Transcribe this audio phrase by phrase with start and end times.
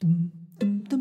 [0.00, 0.96] 报道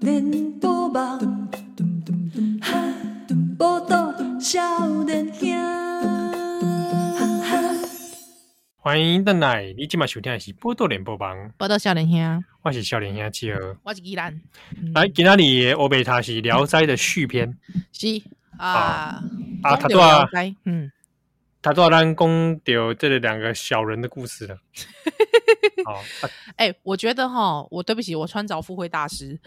[0.00, 1.48] 连播网，
[3.56, 5.48] 报道少年兄。
[8.76, 13.30] 欢迎邓来，你今晚收听的是《报道联播网》，报道少年兄，我是少年兄。
[13.30, 14.40] 七儿，我是依兰。
[14.92, 17.56] 来，今天的欧贝塔是《聊斋》的续篇，
[17.92, 18.20] 是
[18.60, 19.22] 啊
[19.62, 20.90] 啊，他多聊斋，嗯，
[21.62, 24.58] 他多咱讲到这两个小人的故事了。
[25.84, 26.02] 好，
[26.56, 29.38] 哎、欸，我觉得哈，我对不起，我穿凿附会大师，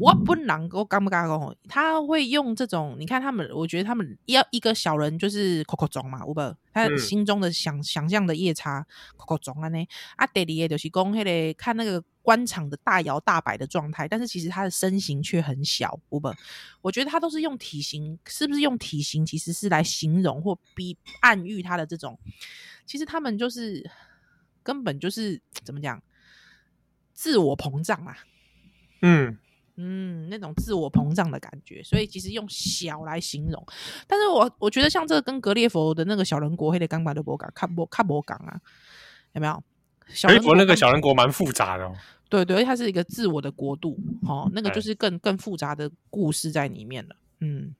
[0.00, 6.56] 我不能够干不干哦，他会用这种，你看他们，我觉得他们要一个小人就是口口中嘛，有无？
[6.72, 16.34] 他心中的想、嗯、想象的夜叉口口中啊呢，啊，第二个就是讲迄个看那个官场的大摇大摆的状态，但是其实他的身形却很小，有无？
[16.80, 22.18] 我觉得他都是用体型，是不是用体型其实是来形容或逼暗喻他的这种，
[22.86, 23.90] 其实他们就是。
[24.64, 26.00] 根本就是怎么讲，
[27.12, 28.16] 自我膨胀啊，
[29.00, 29.36] 嗯
[29.74, 33.66] 嗯，那种自我膨胀的感觉，所以其实用小来形容，
[34.06, 38.60] 但是我我觉得像这个跟格列佛的那个小人国黑的钢板的博港看博看博港啊，
[39.32, 39.64] 有没有？
[40.22, 41.94] 格列佛那个小人国蛮复杂的哦，
[42.28, 47.74] 对对，它是一个自我的国度，哦，那个就是更更复杂的故事在里面了，嗯，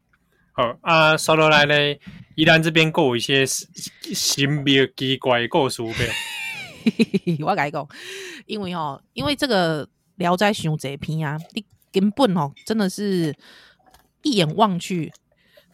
[0.52, 1.74] 好啊，说到来呢，
[2.34, 6.10] 宜兰这边够有一些神秘奇怪的故事呗。
[7.40, 7.88] 我跟你讲，
[8.46, 9.86] 因为哦，因为这个
[10.16, 13.32] 《聊斋》熊这篇啊，你根本哦，真的是
[14.22, 15.12] 一眼望去，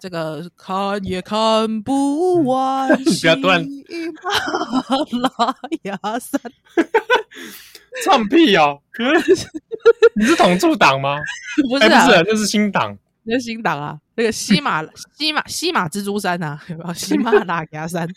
[0.01, 2.89] 这个看也看不完。
[3.01, 3.83] 你 不要断喜
[4.13, 6.41] 马拉雅山，
[8.05, 8.81] 唱屁哦！
[10.17, 11.19] 你是统促党吗？
[11.71, 13.99] 不是、啊，欸、不是、啊，那是新党，那是新党啊！
[14.15, 14.83] 那个西马
[15.17, 16.61] 西马西马蜘蛛山啊，
[16.95, 18.09] 喜马拉雅山。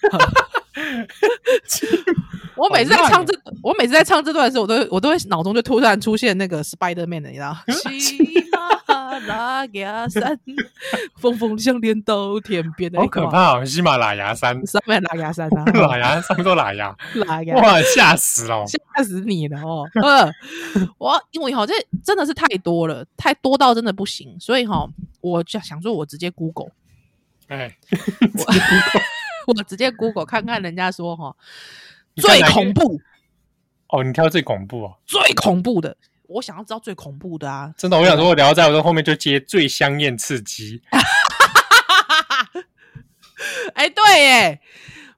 [2.62, 7.58] 我每次在唱这，我每次在唱这段的时候，我都我都会脑中就突然出现那个 Spider Man 的，你知道？
[8.00, 8.20] 喜
[8.52, 10.40] 马拉雅山，
[11.18, 13.66] 峰峰相连到天边，好可怕哦！
[13.66, 16.96] 喜马拉雅山，上面拉雅山啊， 拉雅上面都拉雅，
[17.26, 19.88] 拉雅，哇，吓死了，吓死你了哦！
[20.04, 20.32] 呃，
[21.00, 21.74] 我因为哈，这
[22.04, 24.88] 真的是太多了，太多到真的不行，所以哈，
[25.22, 26.70] 我就想说，我直接 Google，
[27.48, 27.76] 哎，
[29.48, 31.36] 我我直接 Google 看看人家说哈。
[32.16, 33.00] 最恐怖
[33.90, 34.04] 哦！
[34.04, 35.96] 你挑最恐怖哦，最恐怖的，
[36.28, 37.74] 我想要知道最恐怖的啊！
[37.78, 40.82] 真的，我想说，我聊在我的后面就接最香艳刺激。
[43.74, 44.60] 哎、欸，对耶，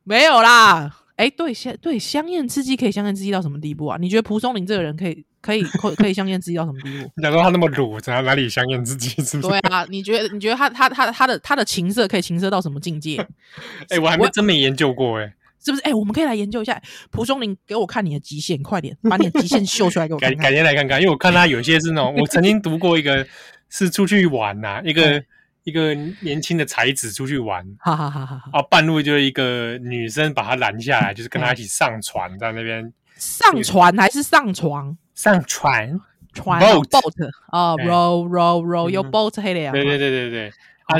[0.04, 1.00] 没有啦。
[1.16, 3.98] 哎、欸，对香对香艳刺激可以香艳刺激到什么地步啊？
[4.00, 7.12] 你觉得蒲松龄这个人可以可以可可以香艳刺激到什么地步？
[7.18, 9.10] 你想说他那么鲁，怎样哪里香艳刺激？
[9.24, 9.50] 是不是？
[9.50, 13.18] 对啊，你觉得你觉得他他他他的他的情色可以情色到什么境界？
[13.90, 15.34] 哎、欸，我还没真没研究过哎。
[15.64, 15.84] 是不是？
[15.84, 16.82] 哎、欸，我们可以来研究一下
[17.12, 20.38] 蒲松龄，给我看你的极限，快点把你的极限秀出来给我看，看。
[20.38, 23.26] 改改天来看看，因为我看他有些是那种，我曾经读过一个
[23.70, 25.24] 是出去玩呐、啊，一个
[25.64, 28.50] 一个年轻的才子出去玩，哈哈哈哈哈。
[28.52, 34.98] 啊，半路就一个女生把他拦下来，就是跟他一起上船，在那边上船还是上床？
[35.16, 36.02] 上船
[36.34, 39.72] 船 boat 啊，row row row 有 boat 黑的呀？
[39.72, 40.50] 对对对对对，
[40.86, 40.98] 啊，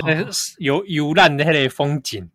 [0.60, 2.30] 有游览的黑的风景。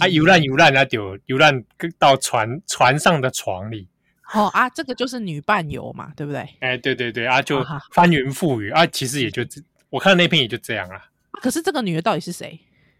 [0.00, 1.62] 啊，游览游览啊，就游览
[1.98, 3.88] 到船船上的床里。
[4.34, 6.40] 哦啊，这个就是女伴游嘛，对不对？
[6.60, 7.62] 哎、欸，对对对啊，就
[7.92, 9.42] 翻云覆雨啊，其实也就
[9.90, 11.04] 我看那篇也就这样啦。
[11.32, 12.58] 可是这个女的到底是谁？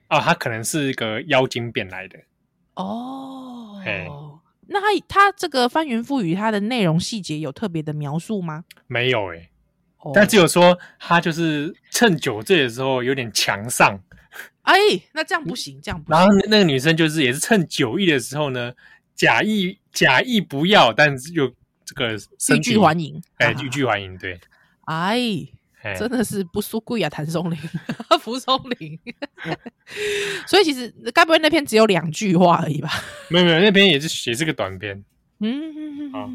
[0.08, 2.18] 啊，她可能是一个妖精变来的。
[2.74, 4.06] 哦，哎，
[4.68, 8.64] 那她她这个翻云覆雨，她的内容细节有特别的描述吗？
[8.86, 9.50] 没有哎、欸
[10.00, 10.14] ，oh.
[10.14, 13.98] 但只有说她就是趁酒醉的时候有点强上。
[14.62, 14.74] 哎，
[15.12, 16.18] 那这样不行，这样不行。
[16.18, 18.72] 然后那个女生就是也是趁酒意的时候呢，
[19.14, 21.52] 假意假意不要，但是又
[21.84, 22.14] 这个
[22.54, 24.38] 欲拒还迎，哎，欲拒还迎，对。
[24.86, 25.48] 哎，
[25.98, 27.58] 真的是不输贵啊，谭松龄，
[28.22, 28.98] 蒲松龄。
[30.46, 32.88] 所以其实该不会那篇只有两句话而已吧？
[33.30, 35.04] 没有没有，那篇也是也是个短篇。
[35.40, 36.30] 嗯，好。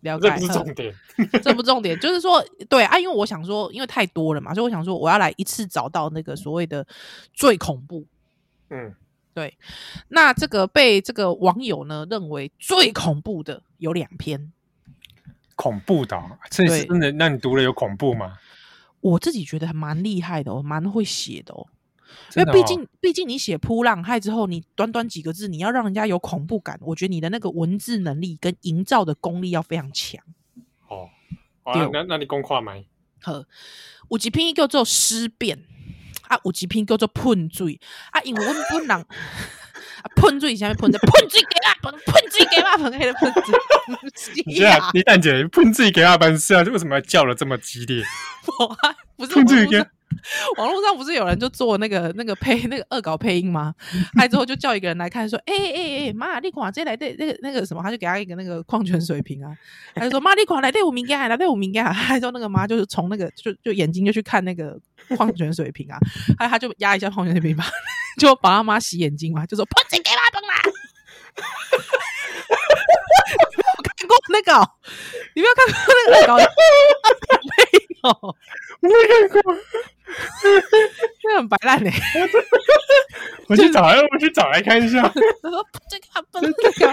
[0.00, 0.94] 了解，这不是重点，
[1.42, 6.86] 这不重点，就是说，对啊，因为我想说，因为太多了嘛，所以我想说，我要来一次找到那个所谓的
[7.32, 8.04] 最恐怖。
[8.70, 8.94] 嗯，
[9.34, 9.56] 对。
[10.08, 14.52] 那这个被这个网友呢认为最恐怖的有两篇，
[15.54, 17.10] 恐怖的、哦，这是真的？
[17.12, 18.38] 那你读了有恐怖吗？
[19.00, 21.66] 我自己觉得还蛮厉害的哦，蛮会写的哦。
[22.34, 30.20] 因为毕竟，毕竟你写扑浪害之后，你短短几个字，你要让人家有恐怖感，我觉得你的那个文字能力跟营造的功力要非常强。
[30.88, 31.08] 哦，
[31.62, 32.72] 啊、对那那你公话吗？
[33.22, 33.46] 呵，
[34.10, 35.64] 有一篇叫做尸变，
[36.28, 37.80] 啊，有一篇叫做喷水
[38.10, 39.06] 啊，因为阮本人啊
[40.14, 43.54] 喷水下面喷的喷水给啊，喷水给阿，喷黑的喷水。
[44.46, 48.04] 你这样，你蛋姐喷水给阿，喷是啊，为什么要叫的这么激烈？
[49.16, 49.84] 不是喷水给。
[50.58, 53.74] 网络上不是有人就做那个那个配那个恶搞配音吗？
[54.16, 59.50] 还之后就叫一个人来看，说：“哎哎哎，妈，你看这来的那个那个什么？”他就给他一个那个矿泉水瓶啊，
[59.94, 64.78] 他就说：“妈，你看来的有名家，来的有名家。”还之后那个妈就是从那个就就眼睛就去看那个
[65.16, 65.98] 矿泉水瓶啊，
[66.38, 67.64] 他他就压一下矿泉水瓶嘛，
[68.18, 70.54] 就把他妈洗眼睛嘛，就说：“喷水给妈崩啦！”
[73.76, 74.70] 我看过那个，
[75.34, 78.34] 你没有看过那个恶搞的配音哦？
[78.86, 79.56] 没看过。
[81.20, 81.92] 这很白烂嘞！
[83.48, 85.02] 我去找来，我去找来看一下。
[85.02, 86.86] 他说：“这个不能这个。”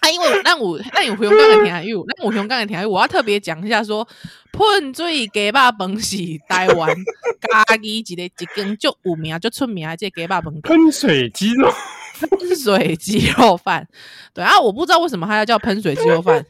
[0.00, 4.06] 啊，因为那我那有回用刚才听，因为那我回用刚才听，我要特别讲一下，说
[4.52, 6.94] 喷水鸡肉饭是台湾
[7.40, 10.42] 家己一个一间就有名就出名的这鸡肉饭。
[10.62, 11.72] 喷水鸡肉，
[12.38, 13.86] 喷水鸡肉饭。
[14.32, 16.44] 对啊，我不知道为什么它要叫喷水鸡肉饭。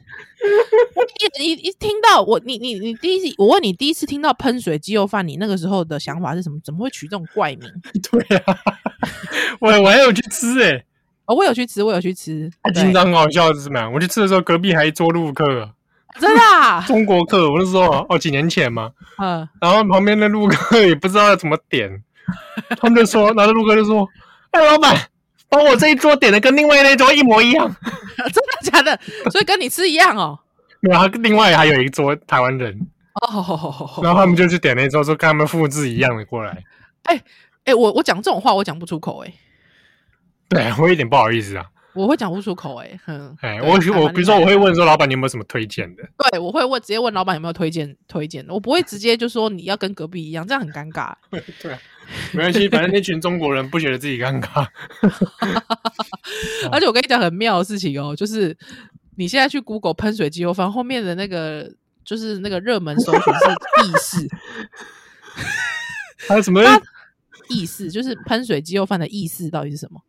[1.38, 6.58] 一一一听到我，你你你第一次，我问你第一次听到喷水鸡肉饭，你那个时候的想法是什么？
[6.62, 7.68] 怎么会取这种怪名？
[8.10, 8.58] 对啊，
[9.60, 10.84] 我我还有去吃诶、欸
[11.26, 12.50] 哦，我有去吃，我有去吃。
[12.74, 13.88] 经常好笑是什么？
[13.94, 15.70] 我去吃的时候，隔壁还一桌陆客，
[16.20, 16.82] 真的啊？
[16.86, 17.50] 中国客。
[17.50, 18.90] 我是说，哦，几年前嘛。
[19.22, 19.48] 嗯。
[19.62, 22.02] 然后旁边的陆客也不知道要怎么点，
[22.78, 24.06] 他们就说，然后陆客就说
[24.52, 24.94] ：“哎，老板，
[25.54, 27.64] 帮我这一桌点的跟另外那一桌一模一样。
[28.16, 28.98] ”真的假的？
[29.30, 30.38] 所以跟你吃一样哦。
[30.80, 32.78] 然后，另外还有一桌台湾人。
[33.14, 34.00] 哦。
[34.02, 36.62] 然后他们就去点那桌，说跟他们复制一样的过来。
[37.04, 37.20] 哎
[37.64, 39.32] 哎，我我讲这种话，我讲不出口哎。
[40.48, 41.64] 对，我有点不好意思啊，
[41.94, 46.02] 我会讲不出口哎，哼，哎，我我比如说我会问说，老板你有没有什么推荐的？
[46.30, 51.14] 对，我会问直接问老板有没有推荐推荐的，我不会直接就说你要跟隔壁一样，这样很尴尬。
[51.62, 51.78] 对啊，
[52.32, 54.66] 没关系，反正那群中国人不觉得自己尴尬。
[56.72, 58.56] 而且我跟你讲很妙的事情哦，就是
[59.16, 61.72] 你现在去 Google 喷水鸡肉饭后面的那个，
[62.04, 63.50] 就是那个热门搜索是
[63.86, 64.28] 意式，
[66.28, 66.60] 还有什么
[67.48, 67.88] 意思？
[67.90, 70.00] 就是喷水鸡肉饭的意思到底是什么？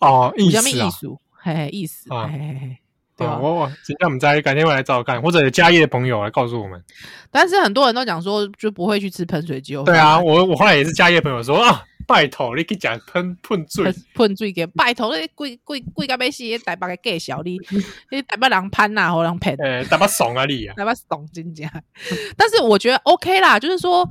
[0.00, 1.06] 哦，意思啊，意思，
[1.42, 2.76] 嘿嘿，意思啊，嘿嘿嘿，
[3.16, 3.38] 对吧？
[3.38, 6.82] 我我，今天我们再改天我来找看，或者有家业的朋友来告诉我们。
[7.30, 9.74] 但是很多人都讲说，就不会去吃喷水鸡。
[9.84, 17.58] 对啊，我我后来也是嘉义的朋友说啊，拜托你去讲喷喷水，喷水给拜托你贵贵贵到要死，台北的介绍你，
[18.10, 21.70] 你台北人喷呐，好人喷，诶，台北怂啊你啊，台北怂真假。
[22.38, 24.08] 但是我觉得 OK 啦，就是说。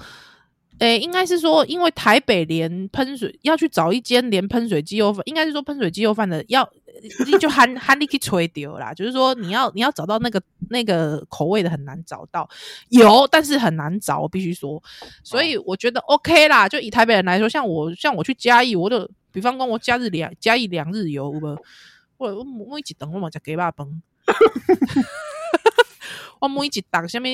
[0.79, 6.67] 诶、欸，应该是说，因为台北连喷水要去找一间连喷水鸡肉饭，应该是说喷水鸡肉饭的要
[7.25, 8.93] 你就喊喊 你去吹丢啦。
[8.93, 12.49] 就是说你要你要找到那个那个口味的很难找到，
[12.89, 14.81] 有但是很难找，我必须说。
[15.23, 21.57] 所以我觉得 OK 啦，就以台北人来说，像我像我去嘉义，我就比方说我假日两嘉义两日游，我
[22.17, 24.01] 我我我一起等我嘛，吃鸡肉饭。
[26.39, 27.27] 我每一档什么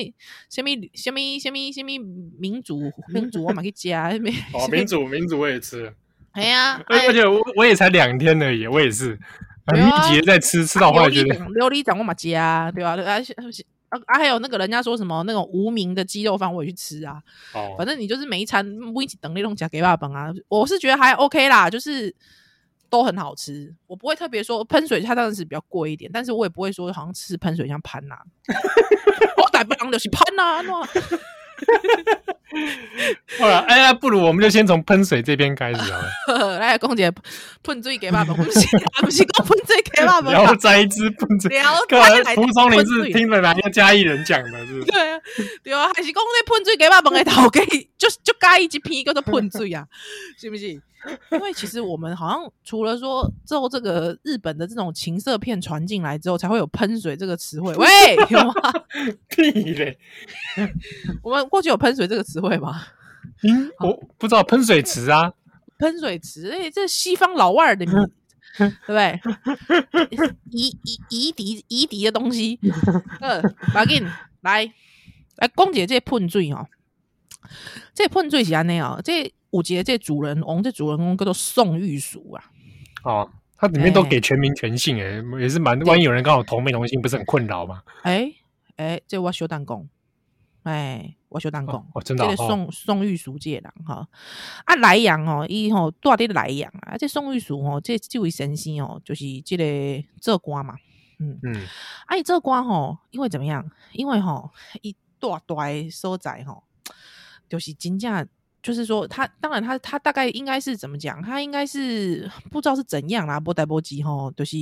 [0.50, 1.98] 什么什么什么什么
[2.38, 2.80] 民主
[3.12, 4.10] 民主，我嘛去加。
[4.52, 5.92] 哦，民主民主我也吃。
[6.32, 9.18] 哎呀，而且我我也才两天而已，我也是
[9.66, 12.90] 很密集在吃，吃到后来觉得琉璃掌我买加，对吧？
[12.96, 13.18] 啊
[13.88, 17.22] 啊，还有那个人家说什么那种无名的鸡肉饭，我也去吃啊。
[17.54, 22.14] 哦，反正你就是每一餐每一起等那种加给爸爸啊，我是觉得还 OK 啦，就是。
[22.90, 28.16] 都很好吃，我不会特别说喷水，它当然是比较贵一点，但是我也不会说好像吃喷水像潘呐，
[29.36, 30.62] 我逮不上就是潘呐。
[33.38, 36.00] 好了，哎呀，不如我们就先从喷水这边开始啊。
[36.60, 37.10] 来，公姐
[37.62, 38.50] 喷水给爸爸，不是
[39.00, 41.60] 不是讲喷水给爸爸，然后再一支喷水。
[41.88, 44.66] 可蒲松龄是听了哪个嘉义人讲的？
[44.66, 44.84] 是？
[44.84, 45.20] 对啊，
[45.64, 47.60] 对啊，还是讲那喷水给爸爸的头给，
[47.98, 49.86] 就就加一片叫做喷水啊，
[50.38, 50.80] 是不是？
[51.30, 57.74] 因为其实我们好像除了说之后这个日本的这种情色片传进来之后，才会有喷水这个词汇。
[57.74, 57.86] 喂，
[58.30, 58.54] 有吗？
[59.28, 59.98] 屁嘞！
[61.22, 62.86] 我们过去有喷水这个词汇吗？
[63.42, 65.32] 嗯，我不知道喷水池啊，
[65.78, 68.10] 喷水池，哎、欸，这西方老外的名字，
[68.58, 69.20] 对不对？
[70.50, 72.58] 夷夷夷狄夷狄的东西。
[73.20, 73.42] 呃，
[73.74, 74.02] 马进
[74.42, 74.72] 来
[75.36, 76.66] 来，公姐这喷水哦，
[77.94, 79.32] 这喷水是安尼哦，这。
[79.56, 82.44] 五节这主人翁，这主人翁叫做宋玉书啊。
[83.04, 85.80] 哦，它里面都给全名全姓，哎，也是蛮。
[85.80, 87.82] 万一有人刚好同名同姓，不是很困扰吗？
[88.02, 88.30] 哎
[88.76, 89.88] 哎，这我小蛋公，
[90.64, 92.24] 哎，我小蛋公，哦，真的。
[92.24, 94.06] 这个宋宋玉书这人哈，
[94.66, 96.98] 啊，莱阳哦，伊吼住在莱阳啊。
[96.98, 99.64] 这宋玉书哦，这这位先生哦，就是这个
[100.20, 100.74] 做官嘛，
[101.18, 101.66] 嗯嗯，
[102.04, 103.64] 啊，伊做官吼，因为怎么样？
[103.92, 104.50] 因为吼，
[104.82, 106.64] 伊大大的所在吼。
[107.48, 108.26] 就是金价，
[108.66, 111.22] 就是说他当然他他大概应该是怎么讲？
[111.22, 114.56] 他应该是不知道是怎样啦，波代波机吼，就是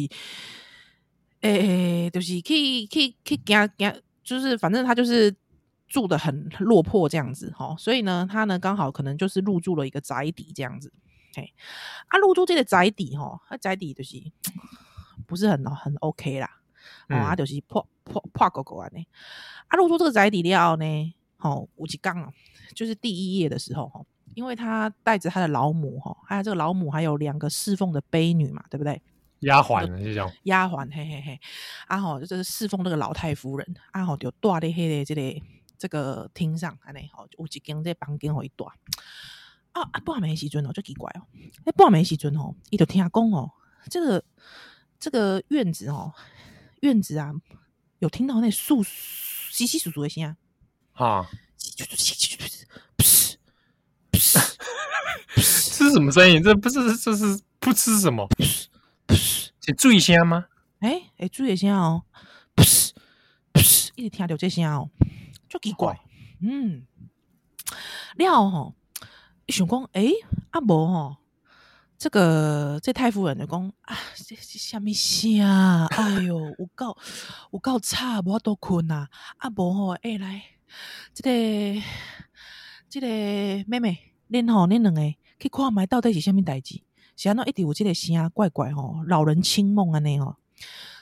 [1.41, 3.93] 诶、欸，就是可以可以可以
[4.23, 5.35] 就是反正他就是
[5.89, 10.93] 住的很落魄这样子吼，所以呢，他呢刚好可能就是入住了一个宅邸这样子。
[11.35, 11.55] 嘿，
[12.09, 14.23] 啊，入住这个宅邸吼，他宅邸就是
[15.27, 16.51] 不是很很 OK 啦，
[17.09, 19.03] 哦，啊，就是破破破狗狗啊呢，
[19.69, 22.31] 啊，入住这个宅邸了呢，吼，有一天啊，
[22.75, 29.01] 就是第一页的时候吼，因为他带着他的老母吼，还有这个老母还有两个侍奉的婢女嘛，对不对？
[29.41, 31.41] 丫鬟这种丫鬟，嘿嘿嘿，
[31.87, 35.41] 啊吼，就是侍奉那个老太夫人，啊吼，就住在迄个这个
[35.77, 38.65] 这个厅上安尼吼，有一间这房间可以住。
[38.65, 40.01] 啊啊！
[40.05, 41.27] 半暝时阵哦，就奇怪哦。
[41.65, 43.51] 哎，半暝时阵哦，伊就听讲哦，
[43.91, 44.25] 这个
[45.01, 46.13] 这个院子哦，
[46.83, 47.35] 院子啊，
[47.99, 48.89] 有听到那树窸
[49.53, 50.37] 窸窣窣的声
[50.93, 51.29] 啊，
[51.77, 53.37] 噗噗
[54.17, 54.21] 噗，
[55.41, 56.43] 是什么声音？
[56.43, 58.29] 这不是这是不吃什么？
[59.09, 60.47] 是醉声吗？
[60.81, 62.03] 哎哎，醉的声哦，
[62.55, 62.91] 噗
[63.53, 64.91] 噗，一直听到这声哦，
[65.49, 65.99] 就奇怪。
[66.41, 66.87] 嗯，
[68.17, 68.75] 了吼。
[69.47, 70.11] 一想讲，诶，
[70.53, 71.17] 阿伯吼，
[71.99, 75.87] 这个这太夫人就讲啊，这是什么声啊？
[75.91, 76.97] 哎呦，有够
[77.53, 79.11] 有够吵，无法度困啊！
[79.39, 80.43] 阿伯吼，诶，来，
[81.13, 81.83] 这个
[82.89, 83.07] 这个
[83.69, 83.99] 妹妹，
[84.31, 85.01] 恁吼恁两个
[85.39, 86.83] 去看觅到底是什么代志？
[87.17, 90.37] 是安怎一直有这个声怪怪吼，老人清梦安尼吼。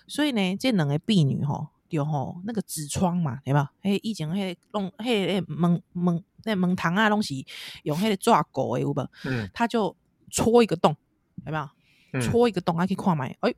[0.07, 3.73] 所以呢，这两个婢女吼，就吼那个纸窗嘛，对吧？
[3.83, 6.25] 迄，以前迄弄迄个门门。
[6.45, 7.33] 那门堂啊，拢是
[7.85, 9.09] 用迄个抓狗诶，有无？
[9.27, 9.97] 嗯，他就
[10.29, 10.97] 戳一个洞，
[11.47, 11.69] 有没有？
[12.15, 13.37] 嗯、戳一个洞，啊，去看买。
[13.43, 13.55] 哎，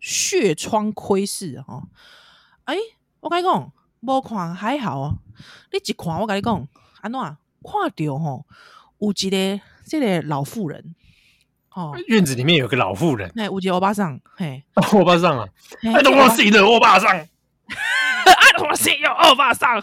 [0.00, 1.86] 血窗窥视哈。
[2.64, 2.74] 哎，
[3.20, 3.70] 我跟你讲，
[4.06, 5.18] 无看还好哦。
[5.72, 6.68] 你一看，我跟你讲，
[7.00, 7.36] 安怎看
[8.06, 8.46] 到吼？
[8.98, 10.94] 有一个这个老妇人
[11.74, 15.46] 哦，院子里面有个老妇人，哎，有一个欧巴桑，嘿， 欧巴桑啊，
[15.92, 17.28] 还懂我谁的欧巴桑？
[18.68, 19.82] 我先有欧巴桑，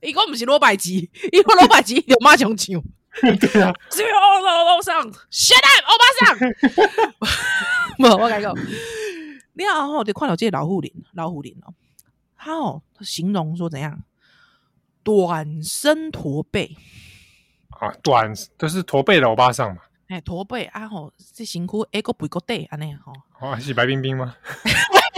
[0.00, 2.82] 伊个不是罗百吉，伊个罗百吉有马上抢。
[3.20, 6.38] 对啊，只有二楼楼上，shut up，欧巴桑。
[7.98, 8.54] 不，我跟你讲，
[9.52, 11.74] 你好，我就看到这个老妇人，老妇人哦，
[12.44, 14.02] 他哦，他形容说怎样？
[15.02, 16.76] 短身驼背
[17.70, 19.82] 啊，短就是驼背的欧巴桑嘛。
[20.08, 23.12] 哎，驼背啊吼，这辛苦哎个背个带安尼吼。
[23.40, 24.36] 哦，是白冰冰吗？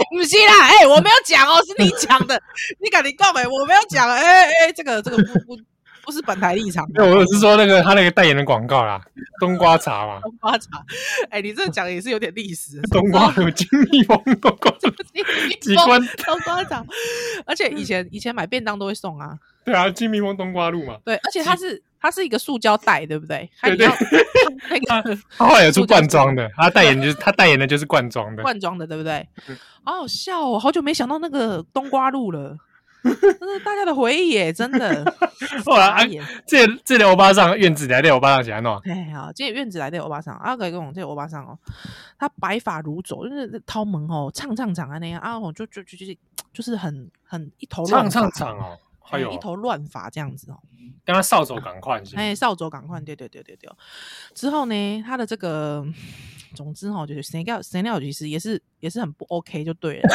[0.09, 2.41] 不是啦，哎、欸，我没有讲哦，是你讲的，
[2.79, 5.61] 你赶紧告诉，我没有讲，哎、欸、哎、欸，这个这个不不
[6.07, 9.01] 不是本台立场，没有，我是说那个他那个代言的广告啦，
[9.41, 10.81] 冬瓜茶嘛，冬瓜茶，
[11.29, 14.89] 哎、欸，你这讲的也是有点历史，冬瓜有金蜜蜂，冬瓜茶，
[15.59, 16.01] 机关？
[16.25, 16.81] 冬瓜茶，
[17.45, 21.83] 而且以前以前买便当都会送啊，对啊，金蜜蜂冬瓜露嘛，对，而且它是。
[21.99, 23.49] 它是一个塑胶袋，对不对？
[23.59, 23.87] 对对，
[24.69, 29.27] 那个他后来有出罐装的，他代言就是他代言的就是罐装的，罐装的，对不对？
[29.83, 32.55] 好好笑哦，好久没想到那个冬瓜露了，
[33.63, 35.15] 大家的回忆耶， 真的。
[35.65, 35.99] 后来啊
[36.45, 38.71] 这这欧巴桑院子来的欧巴桑是安怎？
[38.85, 41.57] 哎，好，这院子来的欧巴桑，阿哥跟我这欧巴桑哦，
[42.17, 46.17] 他白发如走，就是掏门哦，唱唱唱啊那样啊，就就就就是
[46.53, 48.77] 就是很很一头唱唱唱哦。
[49.09, 50.59] 还有一头乱发这样子哦，
[51.05, 53.71] 跟他扫帚赶快，哎，扫帚赶快，对对对对对。
[54.33, 55.85] 之后呢，他的这个，
[56.53, 60.09] 总之哈，就是谁料谁料，其实也是也是很不 OK，就对了，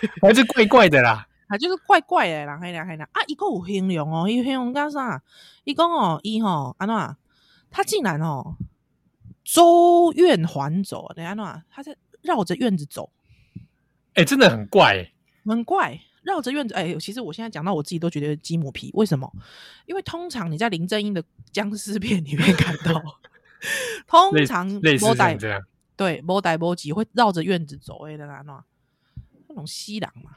[0.22, 5.22] 还是怪怪的啦，啊，就是怪怪的啦，嘿啦嘿啦啊，一个有形容哦，伊形容干啥？
[5.64, 7.16] 伊讲哦，伊吼安怎？
[7.70, 8.56] 他竟然哦，
[9.44, 11.62] 周院环走，等下安怎？
[11.70, 13.10] 他在绕着院子走，
[14.14, 15.10] 哎，真的很怪。
[15.44, 16.72] 很怪，绕着院子。
[16.74, 18.90] 哎、欸，其实我现在讲到我自己都觉得鸡母皮。
[18.94, 19.30] 为什么？
[19.84, 21.22] 因为通常你在林正英的
[21.52, 23.02] 僵尸片里面看到，
[24.08, 25.60] 通常类似这样，
[25.96, 28.08] 对，摩代摩吉会绕着院子走。
[28.08, 28.64] 哎，那那
[29.54, 30.32] 那种西郎嘛，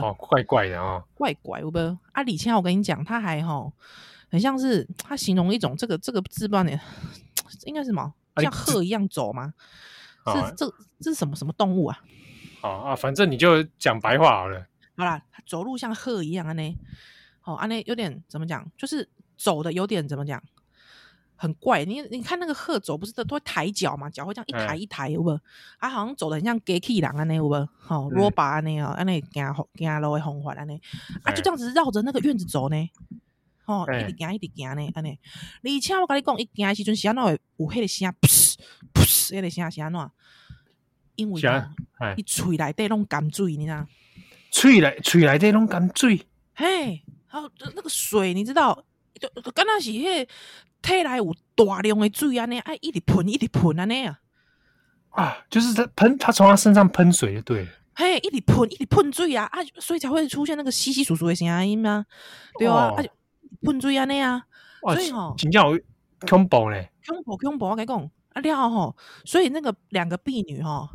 [0.00, 1.78] 哦，怪怪的啊、哦，怪怪，有不？
[2.12, 3.72] 啊，李千，我跟你讲，他还哈，
[4.28, 6.62] 很像是他形容一种这个这个字吧？
[6.62, 6.78] 呢，
[7.64, 8.12] 应该是什么？
[8.36, 9.54] 像鹤一样走吗？
[10.26, 10.66] 是这
[11.00, 11.98] 这是什么什么动物啊？
[12.60, 14.66] 好啊，反正你就讲白话好了。
[14.96, 16.76] 好啦，他走路像鹤一样啊，呢，
[17.44, 20.42] 哦，啊，呢有点怎么讲，就是走的有点怎么讲，
[21.40, 21.86] 很怪。
[21.86, 25.40] 你你看那个鹤走，不是都都会抬脚嘛，脚会这样一抬一抬，有无？
[25.78, 27.68] 啊，好像走的很像机器人啊，那有无？
[27.78, 30.78] 好，罗巴啊，那哦，啊，那行行路的方法啊，那
[31.22, 32.76] 啊，就这样子绕着那个院子走呢，
[33.64, 35.18] 哦，一直行一直行呢，安尼，
[35.62, 38.54] 而且我跟你讲，一行的时阵是安怎会有迄个声，噗
[38.92, 40.10] 噗，迄个声是安怎？
[41.16, 41.40] 因为
[42.16, 43.86] 伊喙内底拢甘水，你知道？
[44.50, 48.84] 喙内喙内底拢甘水，嘿，然后那个水你知道，
[49.20, 50.32] 就就刚那是迄个
[50.82, 54.18] 体内有大量的水安尼，哎，一直喷一直喷安尼啊，
[55.10, 62.04] 啊，就是他喷，他从他身上喷水就对了，嘿，一直喷一直喷水啊，啊，所以才会出现那个稀稀疏疏的声音啊，
[62.58, 63.04] 对啊，啊，
[63.62, 64.42] 喷水安尼啊，
[64.82, 65.70] 所以吼，真叫
[66.28, 70.88] 恐怖嘞，恐怖恐怖，我跟你讲，啊了吼，所以那个两个婢女吼。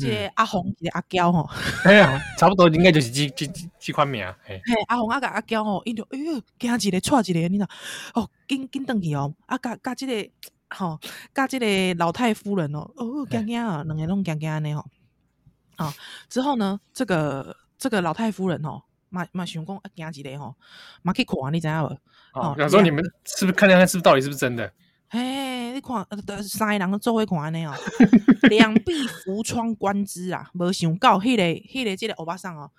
[0.00, 1.48] 这个阿红，这个阿娇吼，
[1.84, 3.46] 哎呀，差不多应该就是这这
[3.78, 4.24] 这款名。
[4.42, 7.68] 嘿，阿红阿个阿娇吼，伊就哎呦，惊一个错一个，你知道？
[8.14, 10.30] 哦，紧紧登去哦，啊，加加这个
[10.70, 10.98] 吼，
[11.34, 14.84] 加这个老太夫人哦，哦，惊惊啊，两个拢惊惊安尼吼。
[15.76, 15.94] 啊，
[16.28, 20.54] 之后呢，这个这个老太夫人吼，嘛嘛想讲啊，惊一个吼，
[21.02, 21.98] 嘛去看，你知影无？
[22.32, 24.72] 哦，想说你们是不是看看看，是不是到底是不是真的？
[25.12, 27.74] 嘿，你看，呃，三个人做伙看安尼哦，
[28.48, 32.70] 两臂扶窗观之啊，无想到迄个、迄个、这个欧巴桑哦，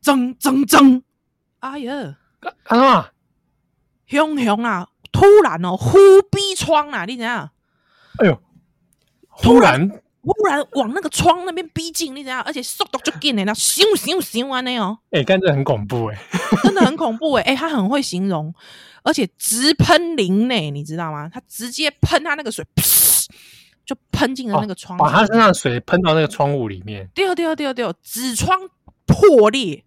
[0.00, 1.00] 增增增，
[1.60, 1.92] 哎呀，
[2.64, 3.12] 安怎啊？
[4.08, 5.96] 熊熊啊，突然哦，忽
[6.32, 7.28] 逼窗啊，你知影？
[7.28, 8.42] 哎呦，
[9.40, 12.40] 突然突然往那个窗那边逼近，你知影？
[12.40, 16.18] 而且速度就紧的，那咻咻咻安尼哦，哎，感觉很恐怖哎，
[16.64, 18.52] 真的很恐怖哎，哎，他很会形容。
[19.02, 21.28] 而且直喷林内，你知道吗？
[21.28, 22.64] 他直接喷他那个水，
[23.84, 27.08] 就喷进了那个窗，把他身上的水喷到那个窗户里面。
[27.14, 28.58] 对对对对，纸窗
[29.06, 29.84] 破裂，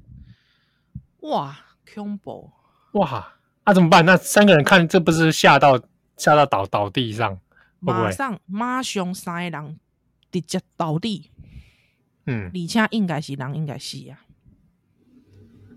[1.20, 1.58] 哇，
[1.94, 2.52] 恐怖！
[2.94, 3.34] 哇，
[3.66, 4.06] 那、啊、怎么办？
[4.06, 5.80] 那三个人看，这不是吓到
[6.18, 7.40] 吓到倒倒地上？
[7.80, 9.80] 马上马上三个人
[10.32, 11.32] 直接倒地。
[12.26, 14.20] 嗯，而且应该是人，应该是呀，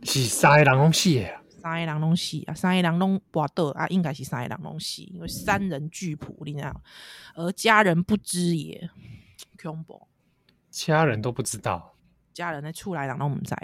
[0.03, 1.41] 是三个人拢死呀。
[1.65, 2.53] 三个人拢死啊！
[2.53, 3.87] 三个人拢跋倒啊！
[3.89, 6.79] 应该是三个人拢死，因为三人俱仆，你知道？
[7.35, 8.91] 而家人不知也，
[9.63, 10.07] 恐怖。
[10.71, 11.95] 家人都不知道，
[12.35, 13.55] 家人的厝内人拢毋知。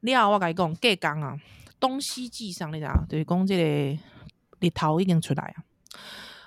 [0.00, 1.40] 了，我甲你讲，隔天啊，
[1.80, 2.92] 东西继上，你知道？
[3.08, 3.62] 就是讲即个
[4.60, 5.64] 日头已经出来啊。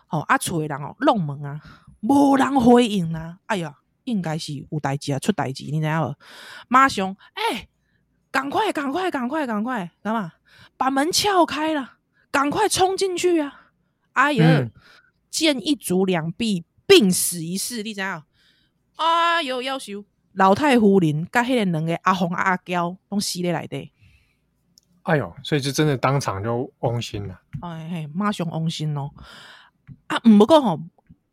[0.09, 1.59] 哦，啊，厝的人哦，弄门啊，
[2.01, 3.39] 无人回应啊。
[3.47, 6.15] 哎呀，应该是有代志啊，出代志，你知影无？
[6.67, 7.69] 马上，哎、欸，
[8.29, 10.33] 赶快，赶快，赶快，赶快，干嘛？
[10.77, 11.97] 把门撬开了，
[12.31, 13.71] 赶快冲进去啊！
[14.13, 14.71] 哎呀，嗯、
[15.29, 18.23] 见一足两臂病死一事，你知影？
[18.95, 23.91] 哎呦，夭寿老太夫人甲迄个两个阿红阿娇拢死咧内底。
[25.03, 27.41] 哎呦，所以就真的当场就翁心了。
[27.61, 29.13] 哎嘿，马上翁心咯。
[30.07, 30.79] 啊，毋过吼，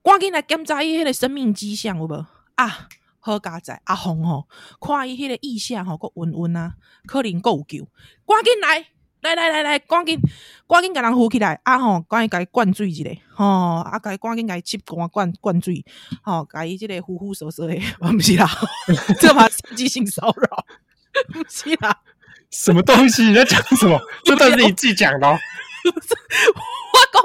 [0.03, 2.27] 赶紧来检查伊迄个生命迹象有无？
[2.55, 4.49] 啊，好佳哉，阿红吼，
[4.81, 7.85] 看伊迄个异象吼，阁温温啊，可能阁有救，
[8.27, 8.87] 赶紧来。
[9.27, 10.21] 来来来来，赶紧
[10.69, 11.79] 赶紧，甲人扶起来啊！
[11.79, 13.99] 吼，赶紧甲伊灌水一下，吼啊！
[13.99, 15.85] 甲伊赶紧甲伊吸干灌灌水，
[16.23, 17.75] 吼，甲伊即个呼呼嗦嗦的，
[18.13, 18.49] 不是啦，
[19.21, 20.65] 这嘛是激性骚扰，
[21.33, 21.99] 不是啦，
[22.51, 23.25] 什么东西？
[23.25, 24.01] 你在讲什么？
[24.25, 25.29] 这都是你自己讲的。
[25.29, 25.39] 我
[27.13, 27.23] 讲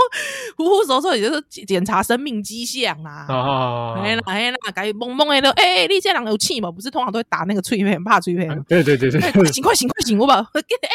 [0.57, 3.25] 呼呼手手，也就是检查生命迹象啦。
[3.29, 6.71] 哦，哎啦哎啦，赶紧懵懵的都，哎，你这人有气吗？
[6.71, 8.47] 不是通常都会打那个催眠，怕催眠。
[8.67, 9.21] 对对对对，
[9.51, 10.45] 醒快醒快醒，我吧。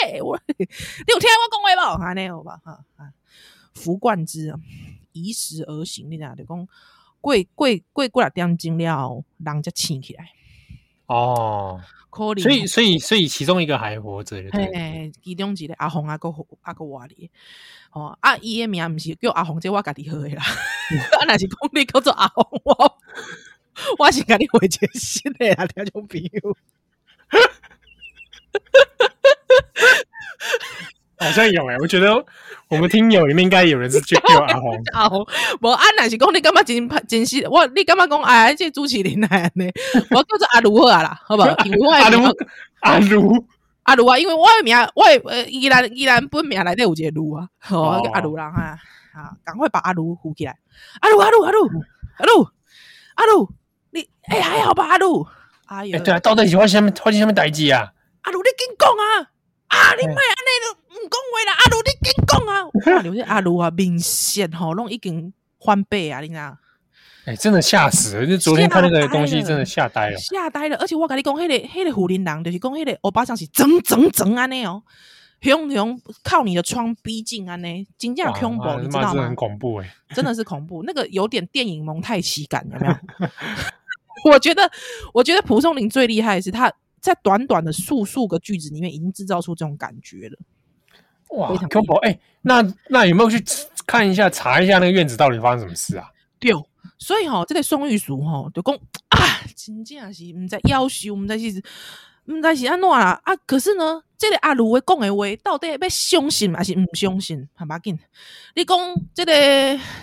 [0.05, 0.67] 哎，我你
[1.09, 2.03] 有听我讲话不？
[2.03, 3.11] 安尼好吧哈啊，
[3.75, 4.55] 服贯之，
[5.13, 6.69] 依时而行，你知就讲
[7.21, 10.31] 过过过过来点钟了，人就醒起来。
[11.07, 11.81] 哦。
[12.17, 17.31] 所以，所以，所以，其中一个还活着，嘿，其中一个阿红阿哥阿哥活哩，
[17.93, 20.43] 哦，阿伊诶名毋是叫阿红，这我家己好诶啦。
[21.21, 22.99] 啊，若是讲你叫做阿红，我
[23.99, 26.57] 我是甲你回解释的啊，听种朋友。
[31.25, 32.15] 好像有诶、欸，我觉得
[32.69, 34.79] 我们听友里面应该有人是叫阿红。
[34.93, 35.27] 阿红，
[35.63, 37.47] 无阿奶是讲你干嘛真真实？
[37.49, 39.65] 我你干嘛讲哎，这朱启林来呢？
[40.11, 41.49] 我叫做阿卢好啊啦，好不好？
[41.49, 41.89] 阿卢
[42.83, 43.45] 阿卢
[43.85, 47.81] 阿卢啊，因为我的名我呃依然依然本名来底有一个卢啊，好
[48.13, 48.79] 阿卢啦哈
[49.19, 50.57] 啊，赶快把阿卢扶起来。
[51.01, 51.67] 阿卢阿卢阿卢
[52.19, 52.49] 阿卢
[53.15, 53.49] 阿卢，
[53.91, 55.27] 你哎还好吧阿卢？
[55.67, 57.91] 哎呀，对啊，到底是发生什么发生什么代志啊？
[58.23, 59.31] 阿卢你紧讲啊！
[59.69, 59.95] 啊！
[59.99, 61.57] 你莫安尼都唔讲话啦！
[61.59, 62.97] 阿卢，你紧讲啊！
[62.97, 66.21] 哇， 有些阿卢啊，明显吼，拢已经翻倍啊！
[66.21, 66.57] 你知道？
[67.27, 68.27] 哎，真的吓死了！
[68.27, 70.77] 就昨天看那个东西，真的吓呆了，吓呆了。
[70.77, 74.83] 而且我跟你讲，迄个迄个妇人人，就是讲迄个欧巴桑是整整整安尼哦，
[75.41, 79.25] 熊熊靠你的窗逼近安尼，真正恐怖，你知道吗？
[79.25, 82.95] 很恐怖哎，真的是恐怖，那个有点电影蒙太奇感，有没有？
[84.33, 84.71] 我觉得，
[85.13, 86.73] 我觉得蒲松龄最厉害的是他。
[86.99, 90.37] 在短短的数数个句子里面，已经制造出这种感觉了。
[91.31, 91.53] 哇！
[92.03, 93.43] 哎，那那有没有去
[93.87, 96.11] 看一下、查一下那个院子到底发生什么事啊？
[96.39, 96.53] 对，
[96.99, 98.75] 所以哈、哦，这个宋玉书哈就讲
[99.09, 99.19] 啊，
[99.57, 101.63] 真正是唔在夭寿，唔知是
[102.27, 103.37] 毋知是安怎啦啊！
[103.47, 107.49] 可是呢，这个阿如会讲的话，到底要相信还是毋相信？
[107.55, 107.99] 很要紧，
[108.55, 108.79] 你讲
[109.15, 109.33] 这个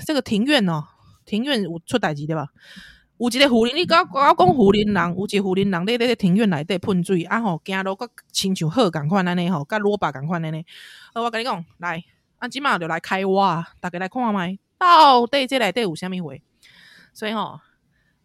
[0.06, 0.84] 这个庭院哦，
[1.26, 2.48] 庭院有出代志对吧？
[3.18, 10.66] 有一个妇人，你甲我讲妇人人，有一个妇人人咧咧庭院内底喷水，啊吼，行路阁亲像好共款安尼吼，甲萝卜共款安尼。
[11.14, 12.04] 我甲你讲，来，
[12.40, 16.36] 啊，即马就来开挖，逐家来看觅，到底这内底有啥物货？
[17.14, 17.60] 所以吼。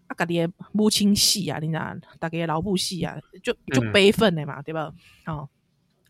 [0.09, 4.91] 啊，家己的母亲死啊，你知影，大家的老母死啊，就就悲愤的嘛，嗯、对吧？
[5.27, 5.47] 哦，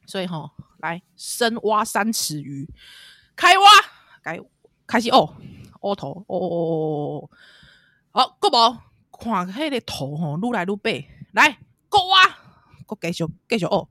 [0.07, 2.64] 所以吼、哦，来深挖三尺鱼，
[3.35, 3.64] 开挖，
[4.23, 4.41] 该
[4.87, 5.35] 开始哦，
[5.81, 7.31] 挖头，哦哦哦哦哦，
[8.18, 8.81] 好，阁无
[9.12, 11.04] 看迄个头吼，愈来愈白，
[11.35, 11.57] 来，
[11.88, 12.26] 阁挖，
[12.85, 13.88] 阁继续继续哦，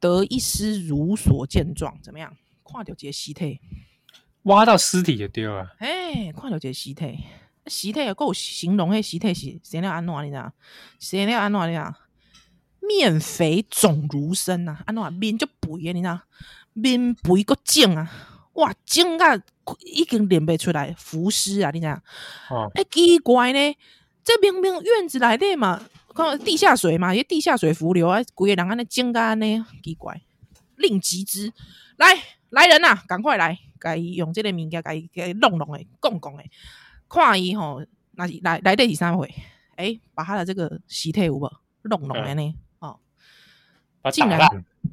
[0.00, 2.34] 得一尸如所见状，怎么样？
[2.64, 3.60] 看到这个尸体，
[4.44, 7.18] 挖到尸体就对了，哎，看到这个尸体。
[7.66, 10.50] 尸体有够形容，迄尸体是生了安怎你知道？
[10.98, 11.94] 生了安怎你知道？
[12.80, 16.18] 面肥肿如生啊，安怎面就肥啊，你知道？
[16.72, 18.10] 面肥够肿啊，
[18.58, 19.36] 哇，肿啊
[19.84, 21.92] 已经练不出来浮尸啊，你知道？
[22.50, 23.76] 哦，哎、欸，奇怪呢，
[24.24, 25.80] 这明明院子内底嘛，
[26.14, 30.20] 看地下水嘛，也地下水浮流啊，规个人安尼肿啊安尼，奇怪，
[30.76, 31.52] 令急之，
[31.96, 32.06] 来
[32.50, 36.50] 来人呐，赶快来，该用这个物件该该弄弄诶，讲讲诶。
[37.08, 39.26] 看伊吼，那是来来得第三回，
[39.76, 41.50] 哎、欸，把他的这个尸体有无？
[41.82, 42.98] 弄弄安尼，哦，
[44.12, 44.38] 竟然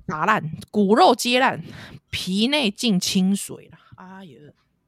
[0.05, 1.61] 打烂，骨肉皆烂，
[2.09, 4.33] 皮内尽清水了，哎呀，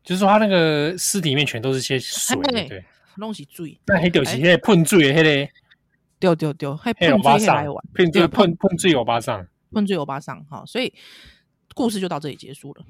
[0.04, 5.52] 就是说他那个尸体里面全都是些水，对，拢是水，那还就是迄个喷水的迄个，
[6.20, 10.94] 对对对，还喷水来玩，喷水喷喷水欧巴桑，喷水欧巴桑，哈，所以
[11.74, 12.86] 故事就到这里结束了，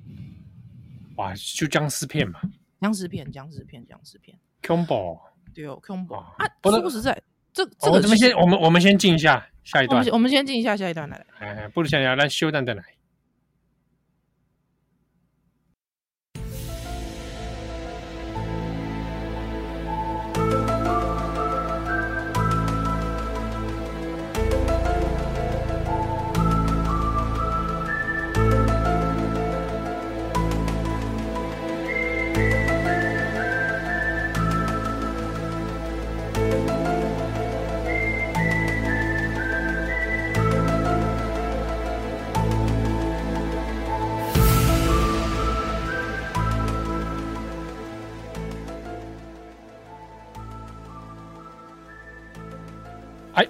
[1.16, 2.40] 哇，就僵尸片嘛。
[2.80, 5.20] 僵尸片，僵尸片，僵尸片，恐怖，
[5.52, 6.28] 对哦，恐怖啊！
[6.62, 7.20] 不说实在，
[7.58, 12.84] 这这个，我们先，我们我们先进一下，下一段，我们先进一下，下一段来，哎，不如想想，来休蛋再来。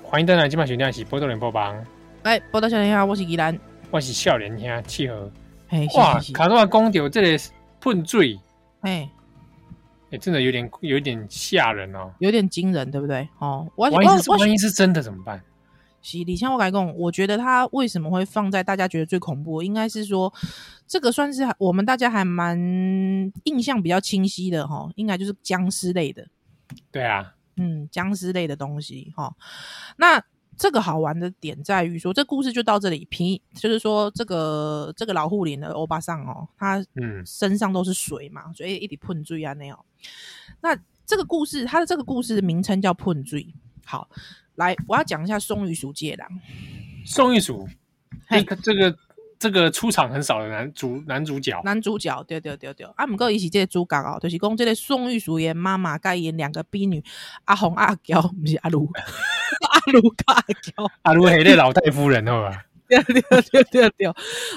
[0.09, 1.75] 欢迎登来，今晚选电视《波多连播帮》。
[2.23, 3.59] 哎，波多少年兄，我是宜兰，
[3.91, 5.29] 我是少年兄，契合。
[5.67, 7.37] 嘿，哇，卡多亚公掉这里
[7.81, 8.39] 喷水，
[8.79, 9.09] 哎，
[10.09, 13.27] 哎，真的有点有点吓人哦，有点惊人，对不对？
[13.39, 15.41] 哦，万一是万一是真的怎么办？
[16.01, 19.61] 是李强，我改讲，我觉得他为什么会放在大家觉得最恐怖？
[19.61, 20.33] 应该是说，
[20.87, 22.57] 这个算是我们大家还蛮
[23.43, 26.25] 印象比较清晰的哈，应该就是僵尸类的。
[26.93, 27.33] 对啊。
[27.57, 29.35] 嗯，僵尸类的东西哈，
[29.97, 30.23] 那
[30.55, 33.05] 这个好玩的点在于说，这故事就到这里。
[33.05, 39.77] 皮就是说，这个这个老护林的欧巴桑哦，他嗯身上都是水嘛，所以一直喷水啊那样。
[40.61, 43.53] 那这个故事，它的这个故事的名称叫喷水。
[43.85, 44.09] 好，
[44.55, 46.29] 来，我要讲一下松玉鼠借狼。
[47.05, 47.67] 松玉鼠，
[48.29, 48.97] 这个这个。
[49.39, 57.03] 这个出场很少的男主男主角，男主角对对对对，啊，不过伊是这个主角哦，就是讲这个宋玉淑演妈妈，该演两个婢女，
[57.45, 58.89] 阿红阿娇，不是阿卢，
[59.69, 62.63] 阿卢阿娇，阿卢是那老太夫人，好吧？
[62.89, 64.07] 对对对对对，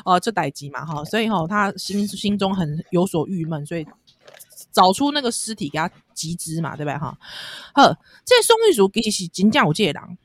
[0.04, 3.86] 哦，这代志嘛哈，所以哈，他心心中很有所郁闷，所以
[4.72, 7.18] 找出那个尸体给他集资嘛，对不对哈？
[7.74, 10.18] 呵，这宋玉淑其实是真正有这个人，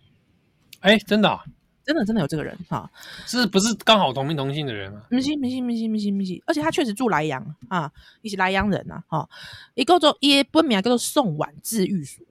[0.79, 1.39] 哎，真的。
[1.85, 2.89] 真的真的有这个人哈，
[3.27, 5.03] 是不是刚好同名同姓的人啊？
[5.09, 9.29] 不是不是不是不是不是，而且他确实住莱阳啊，你是莱阳人呐哈。
[9.75, 12.23] 一个做也本名叫做宋婉，字玉书。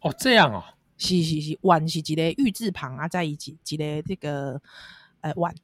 [0.00, 0.64] 哦，这样哦，
[0.96, 4.60] 是是是，婉是一个玉字旁啊，在一起一个这个
[5.20, 5.54] 呃 婉，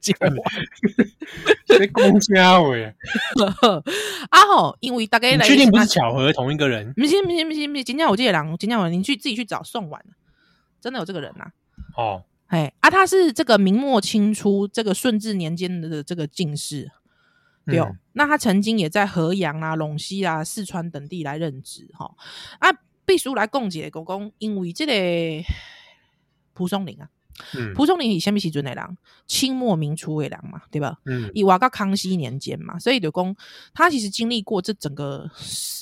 [0.00, 0.12] 这
[1.78, 2.84] 个公家喂？
[4.30, 6.92] 啊吼，因为大概你确定不是巧合同一个人？
[6.94, 10.04] 不是不是不是不是，今天我这个人，今天我你去自己去找宋婉。
[10.80, 11.52] 真的有这个人呐、啊？
[11.96, 16.90] 哦，哎啊，他是这个明末清初这个顺治年间的这个进士，
[17.66, 22.14] 对、嗯、那他曾经也在河阳啊、陇西啊、四川等地来任职哈。
[22.58, 22.68] 啊，
[23.04, 24.92] 必须来供解公公，因为这个
[26.54, 27.08] 蒲松龄啊，
[27.54, 28.98] 嗯、蒲松龄以什么时阵的人？
[29.26, 30.98] 清末明初的人嘛，对吧？
[31.06, 33.34] 嗯，以瓦到康熙年间嘛，所以刘公
[33.74, 35.30] 他其实经历过这整个，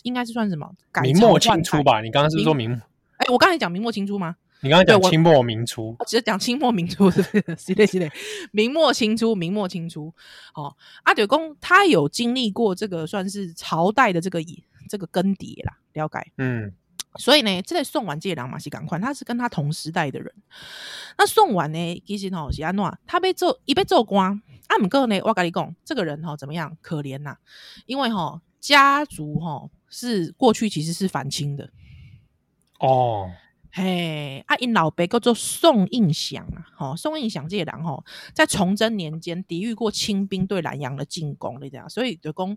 [0.02, 0.72] 应该是算什么？
[0.90, 2.00] 改明末清初吧？
[2.00, 2.72] 你刚刚是，是说明？
[3.18, 4.36] 哎，我刚才讲明末清初吗？
[4.60, 7.56] 你刚刚讲清末明初，只是讲清末明初 是不是？
[7.58, 8.10] 是的，是的，
[8.52, 10.12] 明末清初，明末清初。
[10.54, 14.40] 哦，阿九公他有经历过这个算是朝代的这个
[14.88, 16.32] 这个更迭啦，了解。
[16.38, 16.72] 嗯，
[17.16, 20.32] 所以呢，这个宋婉这郎嘛是赶快，他是跟他同时代的人。
[21.18, 24.32] 那宋婉呢，其实吼是安怎，他被做一被做官，
[24.68, 26.76] 啊，不过呢，我跟你讲，这个人哈怎么样？
[26.80, 27.36] 可怜呐，
[27.84, 31.68] 因为哈家族哈是过去其实是反清的。
[32.80, 33.30] 哦。
[33.78, 42.56] 嘿，啊，因老爸叫做宋应祥啊，吼，宋应祥这个人吼，在崇祯年间抵御过清兵对南阳的进攻，你知样，所以就讲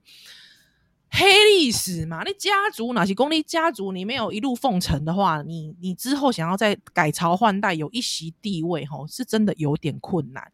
[1.12, 1.26] 黑
[1.58, 2.24] 历史嘛。
[2.24, 10.50] 你家族哪些公立家族，你没有一路奉承的话，你你之后想要再改朝换代，有一席地位，吼，是真的有点困难。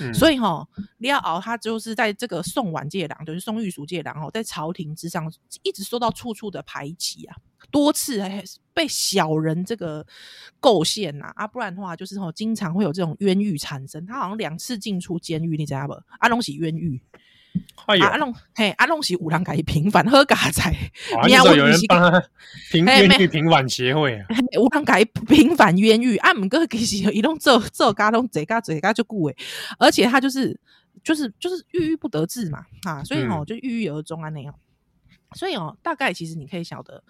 [0.00, 0.66] 嗯、所以哈，
[0.98, 7.36] 李亚敖他就是在这个宋婉界郎，就是宋玉蜀界郎，在朝廷之上一直受到处处的排挤啊，
[7.74, 8.40] 多次还
[8.72, 10.06] 被小人这个
[10.60, 14.06] 构陷呐啊，不然的话就是吼，经常会有这种冤狱产生。
[14.06, 15.94] 他好像两次进出监狱，你知道不？
[16.20, 17.02] 阿龙是冤狱。
[17.86, 20.62] 哎呦，阿龙嘿，阿龙是五郎给平反喝嘎仔，
[21.26, 22.22] 你要有人帮他
[22.70, 24.26] 平冤狱平反协会啊，
[24.60, 29.36] 五郎给平反冤狱，啊，毋过其实伊拢做做嘎拢坐嘎坐嘎就久诶，
[29.80, 30.56] 而且他就是
[31.02, 34.54] 就是就是郁郁不得志嘛，啊，所以吼、喔、就郁郁而终啊那样，
[35.34, 37.02] 所以哦、喔，大概其实你可以晓得，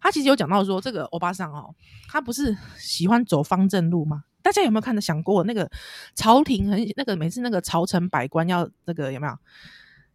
[0.00, 1.74] 他其实有讲到说这个欧巴桑哦，
[2.08, 4.24] 他不是喜欢走方正路吗？
[4.42, 5.70] 大家有没有看到想过那个
[6.14, 9.38] 朝廷很那个每次那个朝臣百官要那个有没有？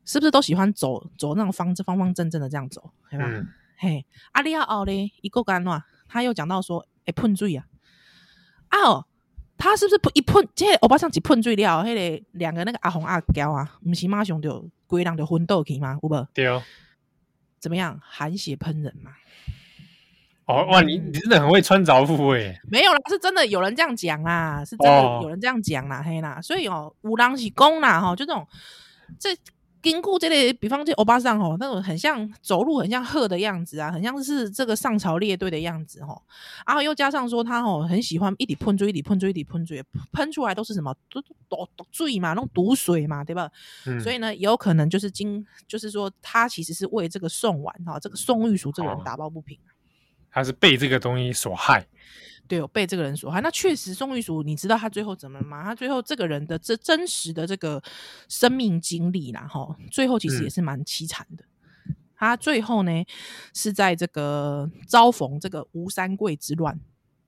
[0.03, 3.25] 是不是都喜欢走走那种方方方正正的这样走，对吧？
[3.27, 3.45] 嗯、
[3.77, 7.65] 嘿，阿里亚奥嘞一个干乱，他又讲到说，哎碰罪啊，
[8.69, 9.05] 啊哦，
[9.57, 15.99] 他是不是一碰，这欧巴桑一喷水了，那个两个那个阿红阿娇啊，不是马上就规人就昏倒去吗？
[16.01, 16.27] 有无？
[16.33, 16.63] 对哦，
[17.59, 17.99] 怎么样？
[18.03, 19.11] 含血喷人嘛？
[20.45, 28.47] 哦哇，你你真的很会穿凿附会，没有啦，是真的有人这样讲啦，是真的有人这样讲啦，哦、嘿啦，所以哦，五郎是公啦，哈，就这种
[29.19, 29.35] 这。
[29.89, 36.21] 经过这类，比方这欧巴桑吼，那种很像走路很像鹤的样子啊，很像是这个上朝列队的样子吼，
[36.65, 43.49] 然后又加上说他吼很喜欢一滴喷水，一滴喷水，一滴喷水，喷出来都是什么都毒毒水嘛，那种毒水嘛，对吧？
[43.85, 49.57] 嗯、所以呢，有可能就是经，就是说他其实是为这个宋婉哈，这个宋玉书这个人打抱不平，
[50.29, 51.87] 他是被这个东西所害。
[52.47, 53.41] 对，有被这个人所害。
[53.41, 55.63] 那确实，宋玉蜀，你知道他最后怎么吗？
[55.63, 57.81] 他最后这个人的这真实的这个
[58.27, 61.43] 生命经历啦，哈，最后其实也是蛮凄惨的。
[61.87, 63.05] 嗯、他最后呢，
[63.53, 66.79] 是在这个遭逢这个吴三桂之乱。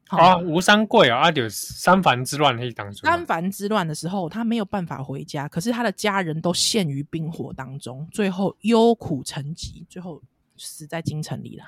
[0.07, 3.07] 啊，吴三桂啊，啊，就三藩之乱那当中。
[3.07, 10.19] 三藩之乱的时候，他没有办法回家，可是他的家人都陷于冰火当中，最后忧苦成疾，最后
[10.57, 11.63] 死在京城里了。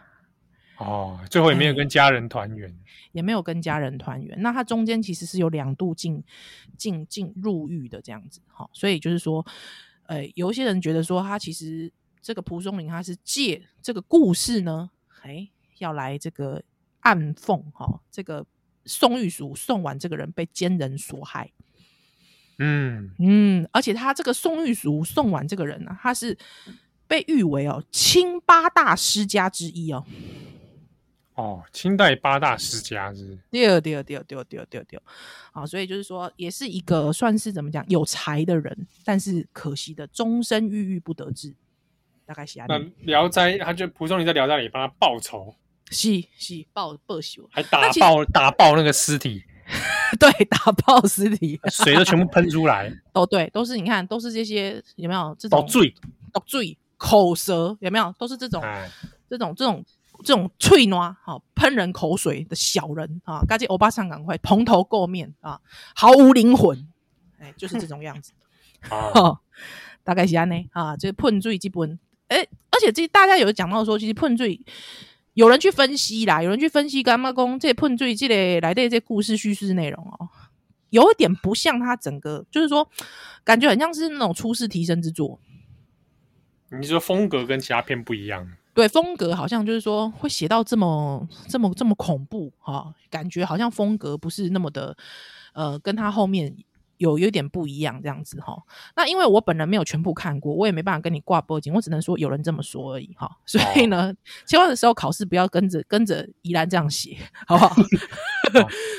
[0.82, 2.76] 哦，最后也没有跟家人团圆，
[3.14, 4.42] 也没有跟家人团圆。
[4.42, 6.24] 那他中间其实是有两度进
[6.78, 9.46] 进进入狱的这样子，哈，所以就是说，
[10.08, 11.92] 呃，有一些人觉得说他其实
[12.22, 14.90] 这个蒲松龄他是借这个故事呢，
[15.22, 16.62] 哎，要来这个
[17.02, 18.46] 暗讽哈，这个
[18.86, 21.52] 宋玉蜀宋婉这个人被奸人所害，
[22.58, 26.38] 嗯嗯，而且他这个宋玉蜀宋婉这个人呢、啊，他是
[27.08, 30.06] 被誉为哦清八大诗家之一哦。
[31.42, 35.02] 哦，清代八大世家是第二，第二，第二，第二，第二，第二，第二，
[35.52, 41.56] 好，所以就是说，也是一个算是怎么讲有才的人，但是可惜的终身郁郁不得志，
[42.28, 42.68] 大概是啊。
[42.70, 45.56] 那《聊斋》，他就蒲松龄在《聊斋》里帮他报仇，
[45.90, 49.44] 是是报报仇，还打爆打爆那个尸体，
[50.20, 55.96] 对，打爆尸体， 水都全部喷出来， 哦，对，都是你看，都是这些有没有这种毒水，
[56.32, 58.62] 毒醉，口舌有没有，都是这种，
[59.28, 59.84] 这种，这种。
[60.24, 65.60] 这种脆暖哈喷人口水的小人啊，赶紧欧巴桑赶快蓬头垢面啊，
[65.96, 66.88] 毫无灵魂，
[67.40, 68.32] 哎，就是这种样子。
[68.90, 69.40] 哦，
[70.04, 72.40] 大概是安呢啊，这喷醉基本哎，
[72.72, 74.60] 而且这大家有讲到说，其实喷醉
[75.34, 80.30] 有人去分析啦，有人去分析干嘛讲这喷醉这类来的这故事叙事内容哦，
[80.90, 82.90] 有一点不像他整个，就是说
[83.44, 85.40] 感觉很像是那种出世提升之作。
[86.80, 88.52] 你说风格跟其他片不一样？
[88.74, 94.96] 对，风格好像就是说会写到这么这么这么恐怖哈、感觉好像风格不是那么的
[95.54, 96.56] 呃，跟他后面
[97.02, 98.64] 有有点不一样这样子哈、哦。
[98.96, 103.32] 那因为我本人没有全部看过，我也没办法跟你挂脖颈，我只能说有人这么说而已哈、哦。
[103.46, 104.14] 所以呢，
[104.46, 107.76] 千万的时候考试不要跟着跟着宜兰这样写，好不好？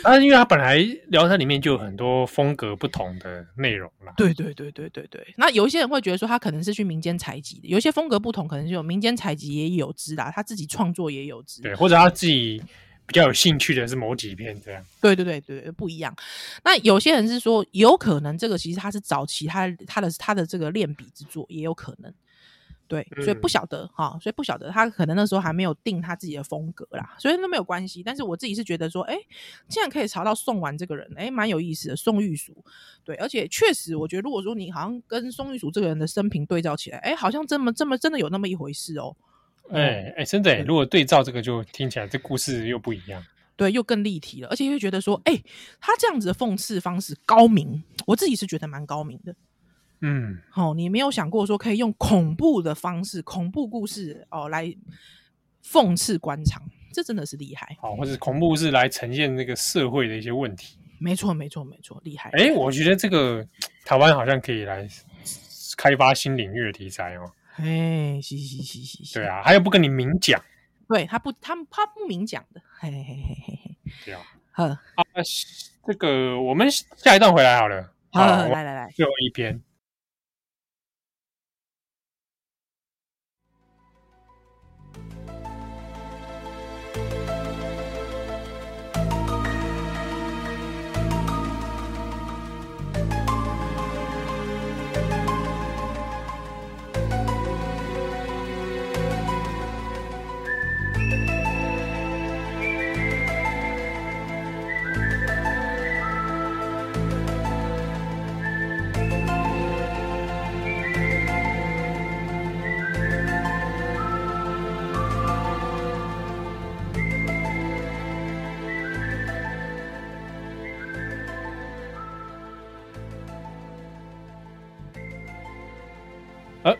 [0.03, 4.12] 啊， 因为他本来聊斋里面就有很多风格不同的内容啦。
[4.17, 5.35] 对对对对对对。
[5.37, 11.62] 那有一些人会觉得说他可能是去民间采集的，有一些风格不同，可能就有民间采集也有之啦，他自己创作也有之。
[11.62, 12.62] 对，或者他自己。
[13.12, 14.83] 比较有兴趣的是某几篇这样。
[15.03, 16.16] 对对对对，不一样。
[16.64, 22.11] 那有些人是说，有可能这个其实他是早期他他的他的这个练笔之作，也有可能。
[22.88, 28.03] 对，所以不晓得哈、嗯哦，所以不晓得他可能那时候还没有定他自己的风格啦，所以那没有关系。
[28.03, 29.16] 但是我自己是觉得说，哎，
[29.68, 31.96] 竟然可以查到宋完这个人，哎，蛮有意思的。
[31.96, 32.64] 宋玉薯，
[33.05, 39.16] 对，而且确实，我觉得如果说你好像跟宋玉薯这个人的生平对照起来，哎，好像这么这么真的有那么一回事哦。
[39.70, 43.25] 哎哎，真的，如果对照这个，就听起来这故事又不一样，
[43.57, 45.42] 对，又更立体了，而且又觉得说，哎，
[45.81, 49.35] 他这样子的讽刺方式高明，我自己是觉得蛮高明的。
[50.01, 54.75] 嗯，好、哦，你没有想过说可以用恐怖的方式、恐怖故事哦来
[55.64, 56.61] 讽刺官场，
[56.92, 57.77] 这真的是厉害。
[57.81, 60.77] 好，或者恐怖故事来呈现那个社会的一些问题。
[60.98, 62.31] 没错，没错，没错，厉害。
[62.31, 63.46] 哎、欸，我觉得这个
[63.85, 64.88] 台湾好像可以来
[65.77, 67.31] 开发新领域的题材哦。
[67.57, 69.15] 哎，是是是是是。
[69.21, 70.43] 对啊，他又不跟你明讲，
[70.88, 72.61] 对他不，他他不明讲的。
[72.81, 73.77] 嘿嘿嘿嘿嘿。
[74.05, 74.21] 对啊。
[74.53, 75.03] 好啊，
[75.87, 77.93] 这个我们下一段回来好了。
[78.12, 79.61] 好，好，来来来，最后一篇。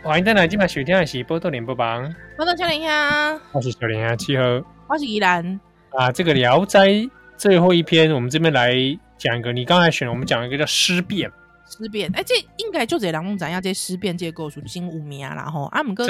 [0.00, 4.42] 欢迎再来今晚收听的是《波多连播榜》，波多小林呀，我是小林呀，七号，
[4.88, 6.11] 我是依兰啊。
[6.11, 6.88] 这个《聊斋》
[7.37, 8.72] 最后一篇，我们这边来
[9.18, 9.52] 讲一个。
[9.52, 11.31] 你刚才选，我们讲一个叫尸变。
[11.66, 15.64] 尸变，哎、这应该就这两种讲一下这尸变这个故事真有名啦吼。
[15.66, 16.07] 阿姆哥，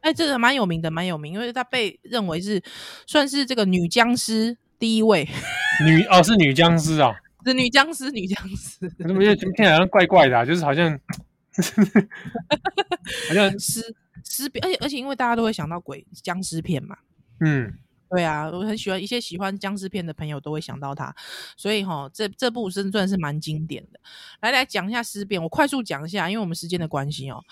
[0.00, 2.62] 哎，这个蛮有名的，蛮有名，因为他被认为是
[3.06, 5.28] 算是这个女僵尸第一位。
[5.84, 7.12] 女哦，是女僵尸啊，
[7.44, 8.88] 是女僵尸，女僵尸。
[8.98, 10.96] 怎么觉得听起来好像怪怪的、啊，就是好像。
[13.28, 16.96] 好像 尸尸变，而且而且，因为大家都会想到鬼僵尸片嘛，
[17.40, 17.72] 嗯，
[18.10, 21.14] 对啊，我很喜欢一些喜欢僵尸片的朋友都会想到它，
[21.56, 24.00] 所以哈，这这部真算是蛮经典的。
[24.40, 27.44] 来来讲一下尸变，我快速讲一下，因为我们时间的关系哦，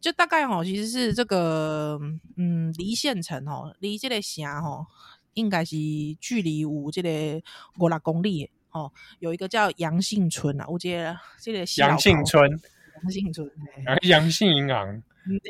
[0.00, 1.98] 就大概哈，其实是这个
[2.36, 4.86] 嗯，离县城哦，离这个城哦，
[5.34, 5.76] 应该是
[6.20, 7.40] 距离有这个
[7.78, 12.60] 五六公里哦，有一个叫杨姓村啊，我觉得这个杨姓村。
[13.02, 13.50] 杨姓村，
[14.02, 15.02] 杨姓银行，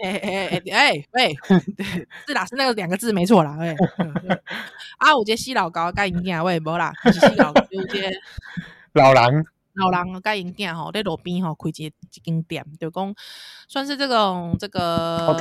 [0.02, 1.36] 哎哎哎哎，喂，
[2.26, 3.74] 是啦，是那个两个字没错啦，哎，
[4.98, 8.10] 啊，我这死老高该赢囝，喂，无啦，是死老高，有这
[8.94, 13.14] 老人，老人该赢囝吼，在路边吼开一一间店，就讲
[13.68, 15.36] 算是这种这个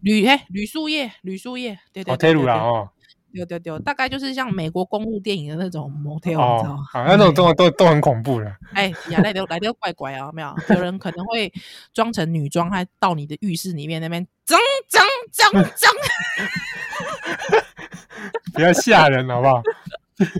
[0.00, 2.14] 旅嘿旅宿业，旅宿业，对对。
[2.48, 2.90] 哦。
[3.34, 6.82] 对对对，大概就是像美国公路电影的那种 motel，哦，你知道吗？
[7.06, 8.56] 那种都 都都很恐怖的。
[8.74, 10.54] 哎呀，来的来的怪怪啊，没有？
[10.70, 11.52] 有人可能会
[11.92, 15.90] 装成女装，还到你的浴室里面那边脏脏脏脏，
[18.54, 19.62] 比较 吓人，好不好？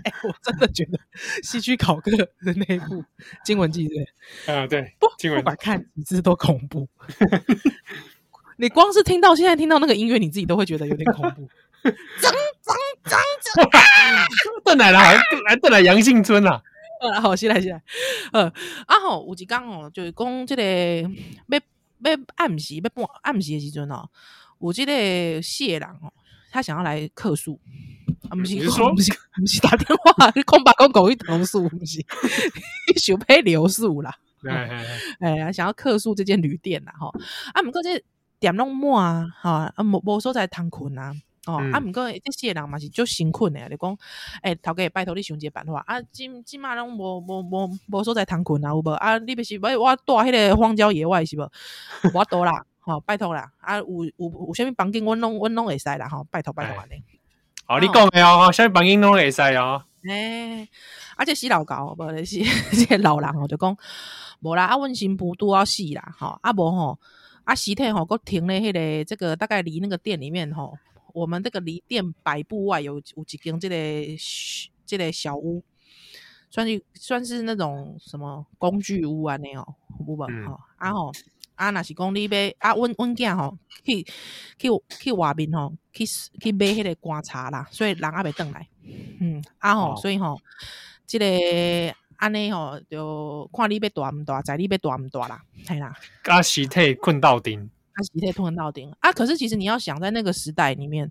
[0.04, 0.98] 哎，我真的觉得
[1.42, 2.96] 西区考克的那部
[3.44, 3.88] 《惊魂记》
[4.46, 6.86] 对，啊对，不不管看几次都恐怖。
[8.58, 11.48] 你光是听到现在听到那个音乐，你自己都会觉得有点恐怖。
[12.20, 12.32] 脏
[13.04, 13.20] 脏
[13.54, 13.80] 脏脏！
[14.64, 15.14] 邓奶奶
[15.46, 16.62] 来邓奶杨姓村啊！
[17.00, 17.82] 呃，好，先来先来。
[18.32, 18.44] 呃，
[18.86, 20.62] 啊吼，有一讲哦，就是讲这个
[21.48, 21.58] 要
[22.10, 24.08] 要暗时要半暗时的时阵哦，
[24.60, 26.12] 有这个谢人哦，
[26.50, 27.58] 他想要来客诉。
[28.28, 32.04] 啊，不是， 不是，不是，打电话，空白空狗去投诉，不是，
[32.96, 34.16] 想要留宿啦。
[35.20, 37.12] 哎呀，想要客诉这间旅店啦，吼。
[37.52, 38.02] 啊，不过这
[38.38, 41.12] 店拢满啊，哈，啊，无无所在通困啊。
[41.46, 43.90] 哦，嗯、啊，毋过这些人嘛是足辛苦诶，你讲，
[44.42, 48.90] 诶、欸，头家拜托你想一个办法，啊，即即嘛拢无无无无所在通困啊，有无？
[48.92, 51.50] 啊，你不是要我住迄个荒郊野外是无？
[52.14, 57.02] 我多啦，吼、哦，拜托啦，啊，有有有啥物房间，阮拢阮拢会使啦，吼，拜托拜托安尼。
[57.64, 59.82] 好，你讲诶哦，啥物房间拢会使哦。
[60.08, 60.12] 诶、
[60.58, 60.68] 欸，
[61.16, 62.38] 啊，这死老高，无咧是
[62.76, 63.76] 这个老人哦，就讲
[64.42, 67.00] 无啦，啊，阮新妇拄要死啦，吼，啊无吼，
[67.42, 70.78] 啊尸体吼，搁停咧迄个这个大概离那个店里面吼。
[71.14, 73.76] 我们这个离店百步外有有几间这个
[74.84, 75.62] 这个小屋，
[76.50, 79.74] 算是算是那种什么工具屋啊那哦，
[80.06, 80.26] 有无？
[80.46, 81.12] 吼啊吼
[81.54, 84.02] 啊，若是讲你要啊，阮阮囝吼去
[84.58, 88.68] 去去外面吼去去买迄个观察啦，所以人还没回来。
[89.20, 90.40] 嗯，啊吼，哦所以吼，
[91.06, 95.94] 这个安尼吼，就看你要大唔大，在你要大毋大啦，系啦，
[96.24, 99.12] 甲尸体困到顶，他尸体吞到顶啊。
[99.12, 101.10] 可是其实你要想，在那个时代里面，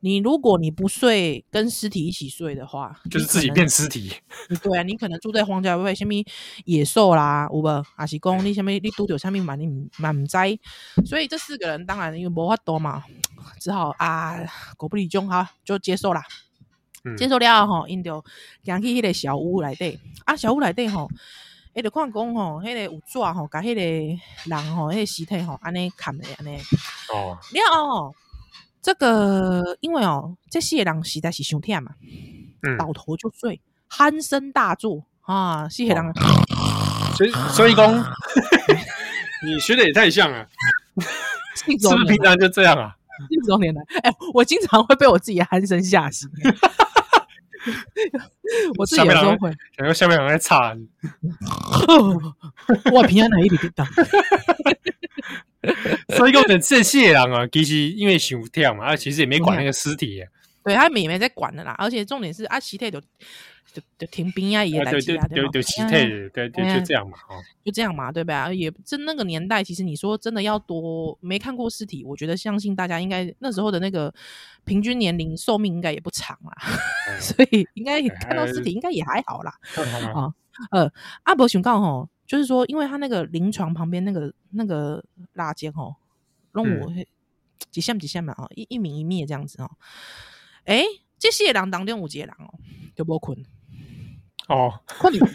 [0.00, 4.12] 你如果你不睡，跟尸体一起睡的话，就是自己变尸体。
[4.62, 6.12] 对啊，你可能住在荒郊野外，什么
[6.64, 7.84] 野兽啦，有无？
[7.96, 9.66] 还是讲你什么你拄着什么嘛，你
[9.98, 10.36] 嘛唔知。
[11.04, 13.04] 所以这四个人当然因为无法多嘛，
[13.58, 14.38] 只好啊，
[14.76, 16.22] 狗不理中哈，就接受啦。
[17.02, 18.22] 嗯、接受了吼，因就
[18.62, 21.08] 行去迄个小屋内底啊，小屋内底吼，
[21.74, 23.80] 伊就看讲吼，迄个有纸吼，甲迄个
[24.50, 26.56] 人吼，迄个尸体吼，安尼砍的安尼。
[27.12, 28.14] 哦，了哦，
[28.82, 31.92] 这个因为哦，这四个人实在是伤忝嘛，
[32.62, 36.04] 嗯，倒头就睡，鼾声大作啊，四个人。
[36.04, 36.12] 哦、
[37.16, 37.92] 所以所以讲，
[39.46, 40.46] 你学的也太像了，
[41.56, 42.96] 是不是平常就这样啊？
[43.28, 46.28] 信手拈来，哎、欸，我经常会被我自己的鼾声吓醒。
[48.78, 50.60] 我自己有时候会，然后下面有人在吵，
[52.92, 53.84] 我平安哪一里跌倒？
[56.16, 60.22] 所以讲，等这些人啊，其实因为想跳嘛，啊，其实也没管那个尸体，
[60.64, 61.74] 对他们也没在管的啦。
[61.78, 63.00] 而且重点是啊，尸体就
[63.72, 68.52] 就就停兵啊，也来对对对对，尸体对对就这样嘛，哦，就这样嘛，对吧？
[68.52, 74.12] 也在那个年代，其实你说真的要多没看过尸体，我觉得相信大家应该那时候的那个
[74.64, 76.56] 平均年龄寿命应该也不长啦，
[77.20, 79.54] 所以应该看到尸体应该也还好啦。
[80.14, 80.34] 啊，
[80.70, 80.92] 呃，
[81.22, 85.02] 阿伯想告吼，就是说，因为他那个临床旁边那个那个
[85.34, 85.94] 拉间吼，
[86.52, 86.92] 弄我
[87.70, 89.70] 几下几下嘛，哦，一一明一灭这样子哦。
[90.64, 90.82] 哎，
[91.18, 92.52] 这些人当中有几个人哦，
[92.94, 93.36] 就无困。
[94.50, 94.68] 哦，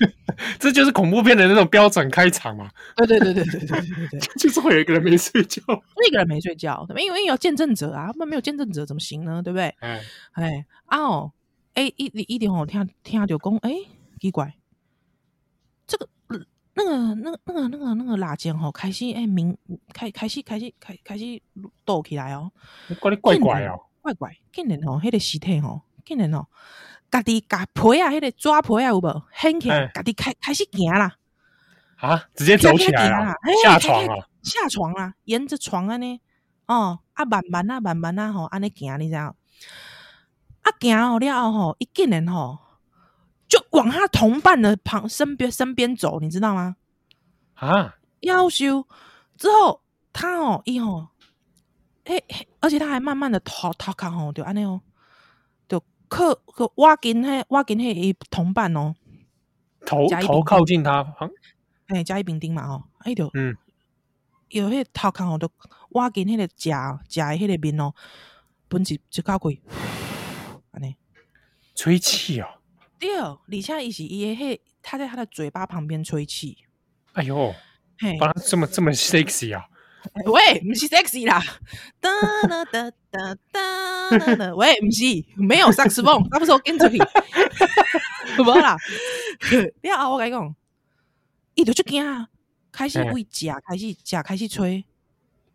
[0.60, 2.70] 这就是恐怖片的那种标准开场嘛。
[2.98, 9.42] 对对对对对对对对， 就是会有一个人没睡觉，那个人没睡觉，因为有见证者啊，他们没有见证者怎么行呢？
[9.42, 9.74] 对不对？
[9.80, 10.02] 哎
[10.34, 11.32] 哎啊哦，
[11.76, 13.72] 哎一一点哦，听听就讲，哎
[14.20, 14.54] 奇怪，
[15.88, 16.10] 这个
[16.74, 19.58] 那个那个那个那个那个蜡间吼，开始哎明
[19.94, 21.42] 开开始开始开开始
[21.86, 22.52] 抖起来哦，
[23.00, 26.46] 怪怪怪哦，怪怪，竟然哦，那个尸体哦，竟然哦。
[27.16, 29.24] 家己甲皮啊，迄个纸皮啊，有无？
[29.34, 31.16] 掀起来，家己开开始行啦。
[31.96, 36.20] 啊，直接走起来啦，下床啊，下床啦，沿着床安尼，
[36.66, 39.34] 哦，啊，慢慢啊，慢慢啊，吼，安尼行，你知道？
[40.64, 42.60] 啊，行好了后吼，一个人吼，
[43.48, 46.76] 就往他同伴的旁身边身边走，你知道吗？
[47.54, 48.86] 啊，夭寿
[49.38, 51.08] 之后，他哦，伊吼，
[52.04, 52.22] 嘿，
[52.60, 54.82] 而且他还慢慢的逃逃开吼，就安尼哦。
[56.16, 58.96] 靠，靠，挖紧迄，挖紧迄伊同伴哦，
[59.86, 61.06] 头头靠近他，
[61.88, 63.58] 哎，甲乙丙丁嘛哦，哎就，嗯，
[64.48, 65.52] 有迄头壳吼，就
[65.90, 67.94] 挖紧迄个甲甲的迄个面哦，
[68.70, 69.52] 本一一搞过，
[70.72, 70.96] 安尼。
[71.76, 72.48] 吹气哦，
[72.98, 76.58] 对，而且伊是伊诶迄，他在他的嘴巴旁边吹气，
[77.12, 77.54] 哎呦，
[78.00, 79.66] 嘿，把他这么这么 sexy 啊！
[80.26, 81.42] 喂，不是 sexy 啦，
[82.00, 82.10] 哒
[82.48, 85.04] 哒哒哒哒哒， 喂，不是，
[85.36, 86.98] 没有萨克斯风，那不是我跟出去，
[88.38, 88.78] 无啦。
[89.82, 90.56] 你啊，我跟你讲，
[91.56, 92.06] 伊就出惊，
[92.72, 94.84] 开始为甲开始甲开始吹，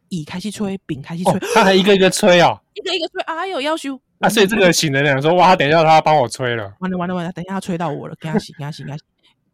[0.08, 4.00] 乙开始吹，丙开始吹，他还一个一个吹哦，一个一个吹，哎呦，要修。
[4.18, 9.02] 啊，所以这个醒的人说，哇，等一下他要帮我吹了，完了完了完了，等一下他吹到我了，给他洗给他洗给他洗。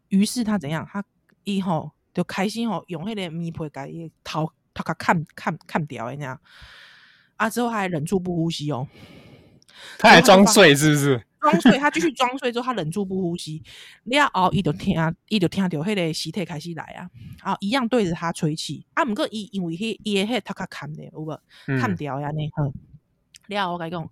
[0.09, 0.87] 于是他怎样？
[0.91, 1.03] 他
[1.43, 4.51] 以后就开心吼，用迄个棉被盖伊头。
[4.83, 6.39] 他看看看掉人家
[7.35, 8.87] 啊，之后他还忍住不呼吸哦，
[9.97, 11.23] 他还装睡是不是？
[11.39, 13.61] 装睡，他继续装睡之后，他忍住不呼吸。
[14.03, 14.95] 你啊，哦，伊就听，
[15.29, 17.09] 伊就听到迄个尸体开始来啊，
[17.41, 19.05] 啊，一样对着他吹气啊。
[19.05, 21.39] 不过伊因为迄伊迄他卡看的有无？
[21.79, 22.49] 看掉呀呢？
[22.55, 22.73] 呵，
[23.45, 24.11] 你啊，我甲你讲，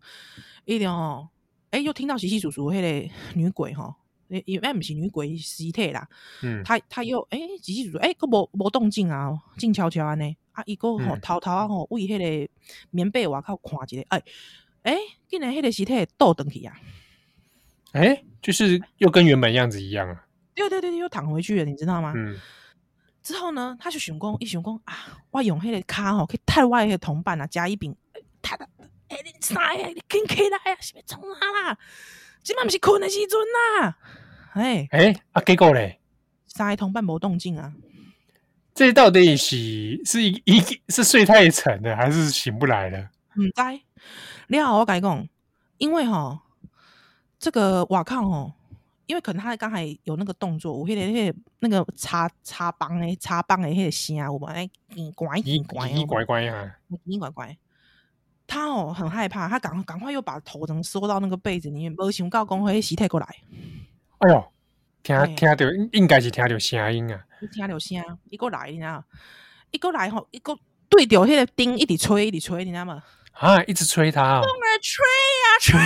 [0.65, 1.27] 伊定哦，
[1.71, 3.95] 哎，又听到稀稀疏疏迄个女鬼吼，
[4.27, 6.07] 因为不是女鬼尸体啦，
[6.43, 10.37] 嗯，他他又哎稀稀疏疏，哎，个无无动静啊，静悄悄安尼。
[10.55, 10.63] 啊！
[10.65, 12.51] 伊个吼偷偷啊吼，为迄个
[12.89, 14.23] 棉被外口看一下，哎、
[14.83, 14.97] 欸、哎，
[15.27, 16.75] 竟然迄个尸体倒转去啊！
[17.91, 20.25] 哎、欸，就是又跟原本样子一样啊！
[20.55, 22.13] 对对对，又躺回去了，你知道吗？
[22.15, 22.39] 嗯。
[23.21, 27.95] 之后呢，他就想讲，伊想讲啊，我用迄个骹吼去踢我迄个同伴啊，甲乙丙，
[28.41, 28.69] 踢的，
[29.09, 29.87] 哎、欸，你啥呀？
[29.87, 30.77] 你紧起来啊！
[30.79, 31.77] 是要创啥啦？
[32.43, 33.39] 即晚毋是困的时阵
[33.81, 33.97] 啊！
[34.53, 35.99] 哎、欸、哎，啊，结果咧，
[36.45, 37.73] 三个同伴无动静啊！
[38.75, 43.09] 这到底是是一一是睡太沉了，还是醒不来了？
[43.35, 43.81] 唔知，
[44.49, 45.27] 你好，我跟你讲，
[45.77, 46.41] 因为哈，
[47.39, 48.53] 这个瓦靠哈，
[49.05, 54.69] 因为可能他刚才有那个动作，我迄个迄个那个擦擦帮诶，擦帮诶，迄个声，我们来，
[55.15, 57.57] 乖乖乖乖乖，乖乖，
[58.45, 63.27] 他他哦很害怕，他赶赶快又把头能缩到那个被子里面，没想到讲会洗太过来。
[64.19, 64.51] 哎呦，
[65.05, 65.57] 听听到
[65.91, 67.23] 应该是听到声音啊！
[67.39, 69.03] 你听到声，一个来，你知道？
[69.69, 70.57] 一个来吼，一个
[70.89, 73.03] 对着迄个钉一直吹，一直吹，你知道吗？
[73.33, 74.43] 啊，一直吹他儿
[74.81, 75.05] 吹
[75.43, 75.79] 呀吹，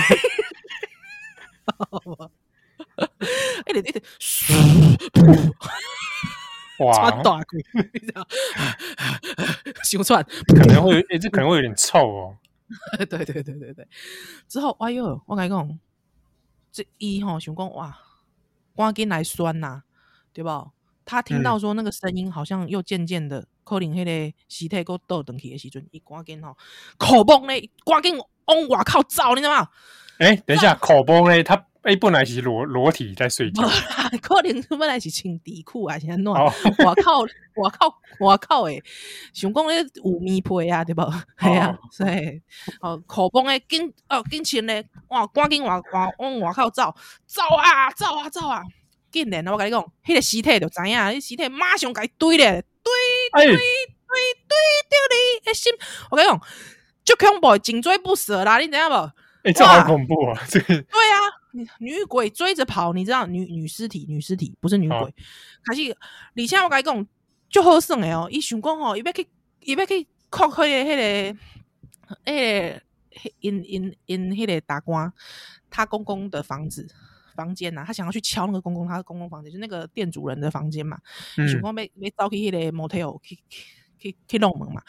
[3.68, 4.02] 一直一直，
[6.78, 7.58] 哇， 穿大裤，
[7.92, 8.26] 你知道？
[9.84, 12.38] 胸串，可能会，哎，这可能会有点臭哦。
[12.96, 13.86] 对对对对对。
[14.48, 15.78] 之后，哎呦，我跟你讲，
[16.72, 17.98] 这一吼想讲哇，
[18.80, 19.82] 赶紧来酸呐，
[20.32, 20.70] 对不？
[21.04, 26.56] 他听到说那个声音好像又渐渐的，可能迄个尸体够倒转去的时阵，伊赶紧吼，
[26.96, 29.68] 口崩咧，赶紧往外口走，你知道吗？
[30.18, 33.62] 哎，等一下，口崩嘞，他哎本来是裸裸体在睡觉，
[34.20, 37.20] 可能本来是穿底裤啊，现在弄，我靠，
[37.56, 38.82] 我靠，我靠，诶，
[39.32, 41.02] 想讲咧有棉被啊，对不？
[41.40, 42.40] 系啊，所以
[42.82, 46.94] 哦，口崩咧，紧哦，紧穿咧，哇，赶紧往往往外口走，
[47.26, 48.62] 走啊，走啊，走啊！
[49.10, 52.92] 竟然我跟你讲，迄、个尸体就知影，迄尸体马上甲伊堆咧，堆
[53.32, 54.58] 堆堆堆
[54.90, 55.72] 着你，诶心，
[56.10, 56.40] 我跟你讲，
[57.04, 58.94] 就恐怖，紧追不舍啦，你知影无？
[59.44, 60.38] 诶、欸，这好恐怖啊！
[60.50, 61.16] 这个对啊，
[61.78, 65.12] 女鬼追着跑，你知道，女女尸体，女尸体不是女鬼，哦、
[65.64, 67.06] 可是而且我甲你讲，
[67.48, 69.28] 就好耍诶哦，伊想讲吼，伊要去，
[69.60, 71.34] 伊要去扣迄个迄个，诶、
[72.24, 72.82] 那个，
[73.40, 75.12] 因因因迄个大官，
[75.68, 76.88] 他公公的房子。
[77.36, 80.98] 房间呐、啊，他想要去敲那个公公，他的公公房间，就是那个店主人的房间嘛。
[81.36, 83.38] 想讲要要走去迄个 motel 去
[83.98, 84.82] 去去弄门嘛，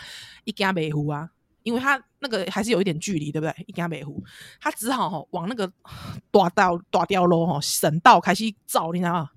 [0.43, 1.29] 伊惊袂赴啊，
[1.63, 3.53] 因为他那个还是有一点距离，对不对？
[3.67, 4.23] 一家北湖，
[4.59, 5.67] 他只好吼往那个
[6.31, 9.29] 大道大吊路吼省道开始走，你知道吗？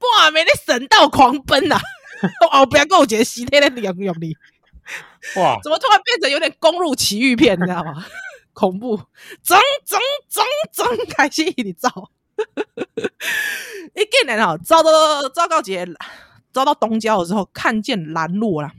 [0.00, 1.80] 哇，没那省道狂奔呐、啊！
[2.52, 4.36] 哦，不要跟我觉得西天的两用力，
[5.36, 8.04] 哇，怎么突然变成有点公路奇遇片，你知道吗？
[8.52, 8.96] 恐怖，
[9.42, 9.98] 整整
[10.28, 11.88] 整整开始一直走，
[13.94, 15.86] 一进来哦，走到走到节，
[16.52, 18.70] 走到东郊的时候，看见兰若啦，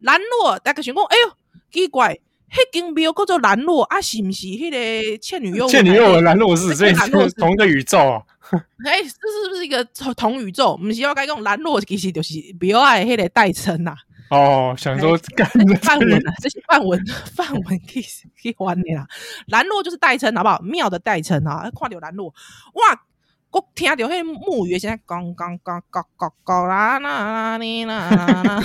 [0.00, 1.36] 兰若大家想讲，哎哟，
[1.70, 2.18] 奇怪，
[2.50, 5.70] 迄间庙叫做兰若啊，是毋是迄个倩女幽魂？
[5.70, 8.22] 倩女幽魂兰若是， 所以是同一个宇宙啊。
[8.84, 9.82] 哎，这是不是一个
[10.14, 10.78] 同宇宙？
[10.80, 13.94] 毋是我该讲兰若其实就是庙爱迄个代称呐。
[14.30, 15.48] 哦，想说干
[15.82, 17.02] 范文啊， 这些范文
[17.34, 18.02] 范文可以
[18.42, 19.06] 可以还你啦。
[19.46, 20.58] 兰若就是代称，好不好？
[20.60, 23.02] 庙的代称啊，看到兰若哇，
[23.50, 28.62] 我听到迄木鱼现在刚刚刚刚刚刚啦啦啦啦啦，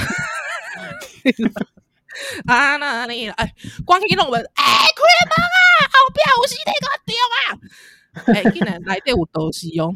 [2.47, 3.53] 啊啦哩啦，哎，
[3.85, 9.93] 光去弄门，哎，开门啊，后边有尸体给我丢啊，哎，竟然来这有道士哦。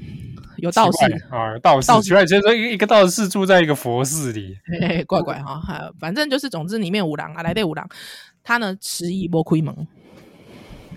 [0.58, 0.98] 有道士。
[1.30, 7.86] 啊，道士，奇怪，就是说一个道士住在一个佛寺里，嘿嘿怪怪哈，还反正就是，总之里面五郎啊，来对五郎，
[8.44, 9.76] 他呢迟疑不开门，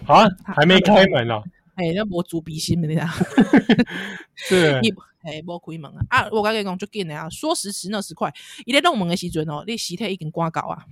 [0.06, 1.42] 啊，还没开门呢，
[1.74, 3.08] 哎，那我主鼻心的那样，
[4.36, 4.80] 是，
[5.26, 8.32] 哎，没开门啊，啊，我甲你讲就紧的啊，说时迟那时快，
[8.64, 10.84] 伊咧弄门的时阵哦，你尸体已经挂搞啊，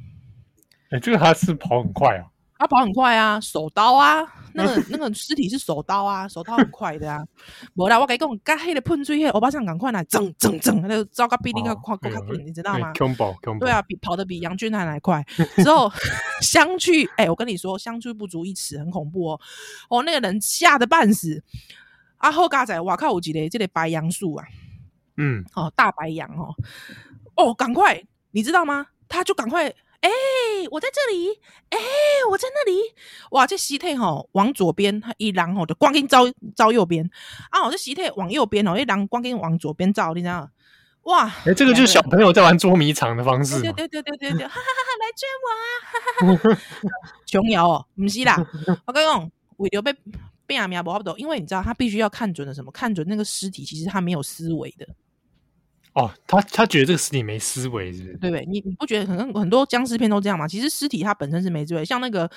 [0.90, 2.26] 哎，这个他是跑很快啊。
[2.56, 4.22] 他跑很快啊，手刀啊，
[4.54, 7.20] 那个那个尸体是手刀啊，手刀很快的啊。
[7.74, 12.92] 无啦，我甲你讲，刚黑的喷水，欧巴上赶快来，整整整，那个糟糕比那个快够快，你知道吗？
[13.58, 15.22] 对啊，比跑得比杨俊还来快。
[15.56, 15.92] 之后
[16.40, 19.40] 相距，哎、欸，我跟你说，相距不足一尺，很恐怖哦。
[19.90, 21.42] 哦，那个人吓得半死。
[22.24, 24.46] 啊，后嘎仔，哇靠，我记得这里白杨树啊，
[25.18, 26.54] 嗯，哦，大白杨哦，
[27.36, 28.86] 哦，赶快，你知道吗？
[29.08, 29.70] 他就赶快。
[30.00, 31.30] 哎、欸，我在这里！
[31.70, 31.84] 哎、欸，
[32.30, 32.78] 我在那里！
[33.30, 37.08] 哇，这西退吼往左边，他一狼吼就光跟照照右边
[37.50, 37.64] 啊！
[37.64, 40.48] 我这西退往右边哦，一狼光跟往左边照，你知道？
[41.04, 41.26] 哇！
[41.26, 43.62] 哎、欸，这个就是小朋友在玩捉迷藏的方式。
[43.62, 44.90] 对对对对对对，哈哈哈！
[45.00, 46.60] 来追我啊！
[47.24, 48.36] 琼瑶哦，不是啦，
[48.86, 49.94] 我跟你讲，为了被
[50.46, 52.70] 变命不好多，因为你知道他必须要看准了什么？
[52.70, 54.86] 看准那个尸体，其实他没有思维的。
[55.94, 58.16] 哦，他他觉得这个尸体没思维，是不是？
[58.18, 58.44] 对不对？
[58.46, 60.48] 你你不觉得可能很多僵尸片都这样吗？
[60.48, 62.28] 其实尸体它本身是没智慧，像那个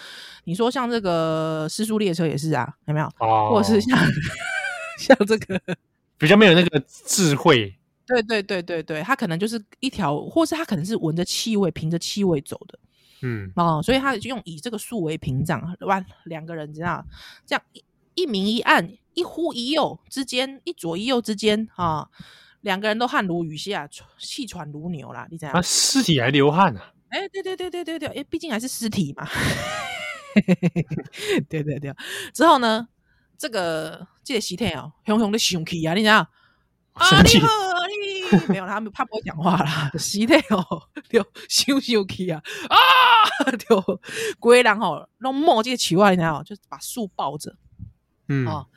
[0.44, 3.08] 你说像这个尸速列车也是啊，有没有？
[3.18, 3.98] 哦，或者是像
[5.00, 5.60] 像这个
[6.18, 7.76] 比较没有那个智慧。
[8.06, 12.80] 对对对对对，他可能就是一条，或是他可能是闻着气味，凭着气味走的。
[13.24, 17.04] 嗯，哦，所以他就用以这个树为屏障，完，两个人知道
[17.46, 17.84] 这样一
[18.18, 22.10] 一明一暗，一呼一右之间，一左一右之间啊。
[22.62, 23.88] 两个人都汗如雨下，
[24.18, 25.28] 气喘如牛啦！
[25.30, 25.62] 你知道吗？
[25.62, 26.92] 尸体还流汗啊？
[27.10, 29.26] 哎、欸，对对对对对对，哎，毕竟还是尸体嘛。
[31.48, 31.96] 对对对，
[32.34, 32.88] 之后呢，
[33.38, 35.94] 这个这个尸体哦，熊熊的生气啊！
[35.94, 36.28] 你知道？
[36.98, 37.48] 啊，你好，
[37.88, 40.66] 你没有，他们他不会讲话啦，尸体哦，
[41.08, 44.02] 就咻咻去啊啊，就
[44.40, 47.56] 规人吼，拢摸这个球啊，你知道就把树抱着，
[48.28, 48.68] 嗯哦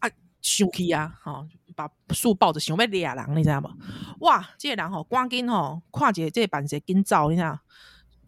[0.00, 3.70] 啊，生气啊，哦，把树抱着，想要掠人，你知道无？
[4.26, 7.58] 哇，这个人吼，赶紧吼，看见这个板子紧走，你知道？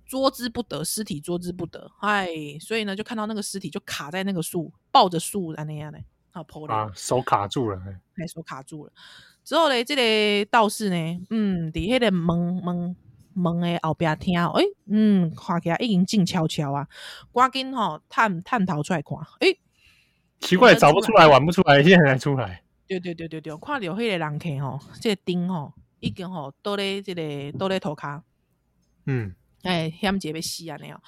[0.06, 2.28] 捉之不得，尸体捉之不得，哎，
[2.60, 5.98] 所以呢，就看到那个尸体就卡在那个树，抱着树啊那样的，
[6.32, 7.80] 啊，破了，啊，手卡住了，
[8.16, 8.92] 哎，手卡住了。
[9.42, 12.96] 之后呢，这个道士呢，嗯，在那个门门
[13.32, 16.86] 门的后边听，哎，嗯，看起来已经静悄悄啊，
[17.32, 19.48] 赶紧吼探探头出来看，哎，
[20.40, 22.62] 奇怪，找不出来，玩不出来， 现在才出来。
[22.86, 28.20] 对对对对对，看到那个人客吼，这个钉吼，已经吼倒在这个倒在涂骹，
[29.06, 29.34] 嗯。
[29.62, 30.76] 哎，险些要死啊！
[30.78, 31.02] 那样，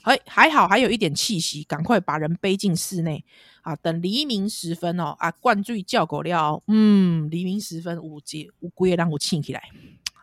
[0.00, 3.24] 还，还好还有一点气息，赶快把人背进室内
[3.62, 3.74] 啊！
[3.74, 9.60] 等黎明时分哦，啊，灌醉叫狗料，嗯，黎明时分五节五龟让我醒起来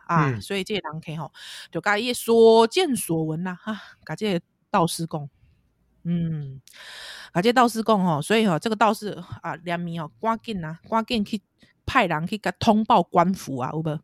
[0.06, 0.30] 啊！
[0.32, 1.30] 嗯、所以这些人客吼，
[1.70, 5.28] 就甲伊所见所闻呐，哈、啊，甲这道士讲，
[6.08, 6.60] 嗯，
[7.34, 11.40] 甲这道士讲吼，所以吼，这个道士啊，连咪哦，赶紧呐，赶紧去。
[11.90, 13.98] 派人去甲通报官府啊，有无？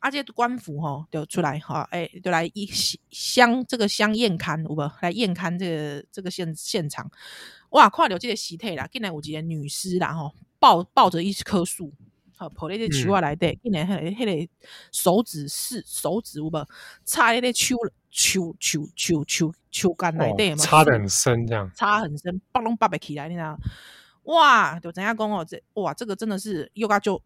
[0.00, 2.68] 啊，这官府吼就出来哈，哎、就来一
[3.12, 4.92] 相这个相验勘，有无？
[5.00, 7.08] 来验勘这个这个现现场。
[7.70, 11.94] 哇，看到这个尸体啦，竟然有一个女尸啦吼，抱抱着一棵树，
[12.42, 14.52] 好抱咧只树啊来的，竟然迄个迄个
[14.90, 16.68] 手指是手指有无？
[17.04, 17.76] 插迄个树
[18.10, 23.58] 树树树树树干来的，插得很深，这样插很深，拔拢拔袂起来，你知道？
[24.24, 25.44] 哇，就怎样讲哦？
[25.44, 27.20] 这哇，这个真的是又嘎就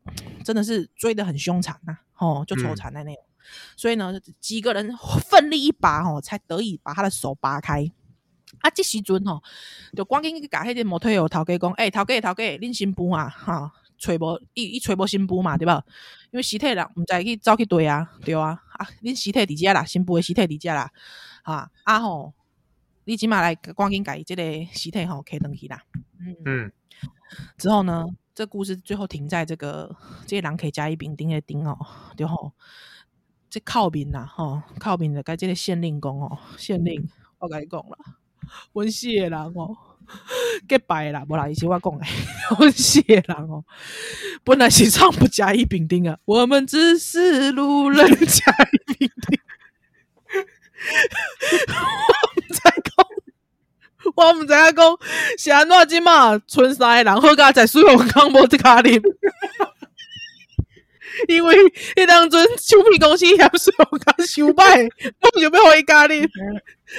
[0.45, 3.23] 真的是追得很凶残呐，哦，就抽残在那种。
[3.23, 3.45] 嗯、
[3.77, 4.91] 所以呢，几个人
[5.29, 7.91] 奋力一把哦，才得以把他的手拔开。
[8.61, 9.43] 啊，这时阵吼，
[9.95, 15.85] 就赶紧去甲迄个模特儿头家讲，诶、欸，头家头家，恁新妇啊，哈，找无伊伊揣无新妇嘛，对吧？
[16.31, 20.91] 因为尸体人毋知去走去对啊，对啊，啊，恁尸体伫遮啦，新妇的尸体伫遮啦，
[21.43, 22.35] 啊，啊吼，
[23.05, 24.43] 你即码来赶紧甲伊这个
[24.73, 25.83] 尸体吼开登去啦，
[26.21, 26.37] 嗯。
[26.45, 26.73] 嗯。
[27.59, 31.77] 之后呢，这故事最后停在这个这个人可以甲乙丙丁的丁哦，
[32.17, 32.53] 对吼，
[33.51, 37.99] 这靠边啦，吼靠边的该这个县令讲哦，县令我甲你讲了，
[38.75, 39.77] 温系的人哦，
[40.69, 42.05] 结拜啦，无啦，以前我讲的
[42.59, 43.65] 温系的人哦，
[44.45, 49.39] 本来是唱不甲乙丙丁啊，我们只是路人甲乙丙丁，
[51.69, 53.07] 我在讲。
[54.15, 54.99] 我毋知影讲
[55.37, 59.03] 是安怎即嘛，村三个人好佳在水龙江无一卡啉，
[61.27, 61.57] 因为
[61.97, 64.89] 迄当阵唱片公司嫌水龙江收歹，
[65.21, 66.25] 我就要互伊加啉，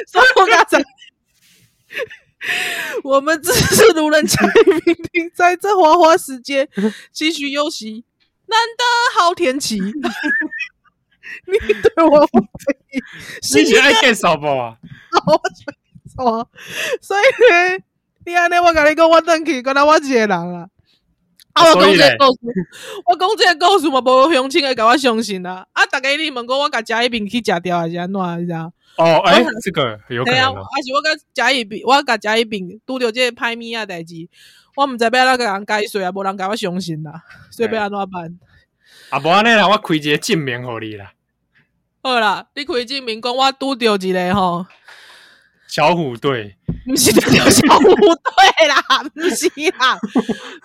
[0.05, 0.83] 所以我佳在，
[3.03, 6.69] 我们只是路人甲乙丙丁，在这花花世界
[7.11, 8.05] 继续游戏，
[8.45, 9.93] 难得好天气， 你
[11.81, 14.77] 对我不对，你是爱介绍不啊？
[16.17, 16.47] 哦，
[17.01, 17.83] 所以呢，
[18.25, 20.67] 你安尼我甲你讲，我等去，原来我一个人啊。
[21.53, 22.39] 啊，我讲这个故事，
[23.05, 25.67] 我讲这个故事嘛，无相亲会甲我相信啦。
[25.97, 28.41] 啊，大家你问讲我甲甲乙丙去食掉还是安怎？
[28.41, 28.71] 你知道？
[28.97, 30.39] 哦，哎，这个有可能。
[30.39, 34.15] 啊，是我甲甲乙丙，我甲甲乙丙拄着即个歹物啊代志，
[34.75, 37.23] 我毋知要哪个人解说啊，无人甲我相信啦。
[37.51, 38.39] 所以要安怎办？
[39.09, 41.11] 啊，无安尼啦，我开一个证明互你啦。
[42.03, 44.65] 好啦，你开证明讲我拄着一个吼。
[45.67, 48.81] 小虎队，不是拄着小虎队啦，
[49.13, 49.45] 不是
[49.77, 49.99] 啦，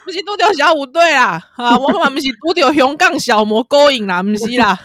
[0.05, 4.79] 不是拄着小虎队啦，啊，我嘛不是拄着香港小魔勾引啦，不是啦，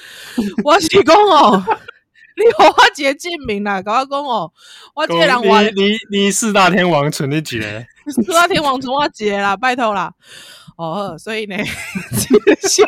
[0.64, 1.62] 我是讲哦，
[2.36, 4.50] 你给我一个证明啦，甲我讲哦，
[4.94, 7.84] 我这个人我你你你四大天王存的几个？
[8.10, 10.12] 四大天王存我几个啦，拜托啦，
[10.76, 12.82] 哦，所以呢，这是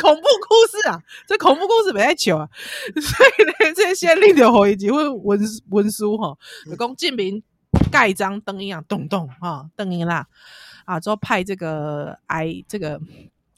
[0.00, 1.00] 恐怖故事啊！
[1.26, 2.48] 这恐怖故事没太糗啊，
[2.94, 5.40] 所以呢，这些另有回忆会文
[5.70, 6.36] 文书哈，
[6.66, 7.42] 有讲证明
[7.90, 10.26] 盖章登印啊，咚咚哈登印啦
[10.84, 13.00] 啊，之后派这个哎这个。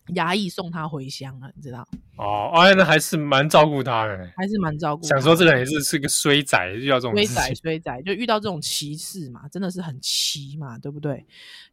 [0.08, 1.86] 衙役送他回乡了，你知道？
[2.16, 5.02] 哦，哎，那还是蛮照顾他的，还是蛮照顾。
[5.04, 11.24] 想说这个人也是是个衰仔，遇到这种衰仔衰仔，就遇到这种歧视嘛，真的是很奇嘛，对不对？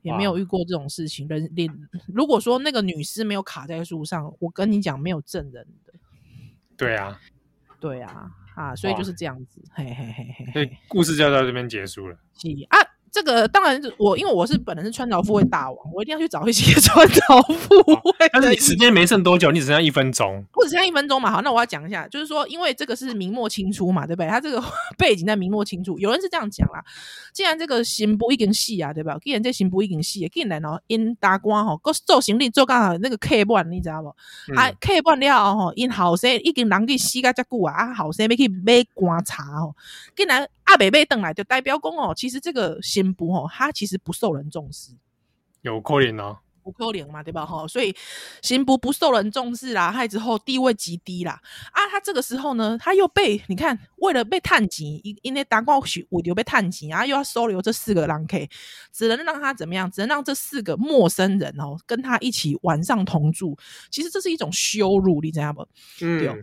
[0.02, 1.28] 也没有遇过这种事情。
[1.28, 1.70] 人连
[2.08, 5.94] 如果说那个女尸没有卡在树上，我跟你讲，没有证人的。
[6.78, 7.20] 对啊，
[7.80, 10.52] 对啊，啊，所以就是这样子，嘿嘿嘿嘿。
[10.54, 12.16] 所以故事就到这边结束了。
[12.70, 12.78] 啊，
[13.12, 18.30] 这个当然，我因为我是本人是穿凿附会大王，我一定要去找一些 穿凿附会。
[18.32, 21.30] 但是你时间没剩多久，你只剩下一分钟，我只剩下一分钟嘛。
[21.30, 24.30] 好，那我要讲一下，就是说，因为这个是明末清初嘛，对不对？
[24.30, 24.64] 他这个
[24.98, 26.82] 背景在明末清初，有人是这样讲啦。
[27.34, 29.18] 既然这个刑部已经死啊，对吧？
[29.22, 34.08] 既然这刑部已经死，竟然哦，因大官吼，搁做行李做刚好那个客半，你知道不？
[34.56, 39.76] 啊，客半了吼，因后生已经人去死甲遮久啊，啊，后生要去买棺材吼，
[40.16, 40.48] 竟然。
[40.72, 44.94] 阿北被邓来就代表公哦，其实这个刑部哦，他其实不受人重视，
[45.64, 47.46] 有可怜哦，不可怜嘛，对吧？
[47.46, 47.94] 哈，所以
[48.42, 51.42] 刑部不受人重视啦，害之后地位极低啦。
[51.74, 58.50] 啊，他这个时候呢，他又被你看，为了被探钱，因因为当官许为了被探钱啊，又要收留这四个人 K，
[58.94, 59.92] 只能让他怎么样？
[59.92, 63.58] 只能让这四个陌生人哦，跟他一起晚上同住。
[63.90, 65.68] 其实这是一种羞辱，你知道不？
[66.00, 66.30] 嗯，对。
[66.30, 66.36] 啊，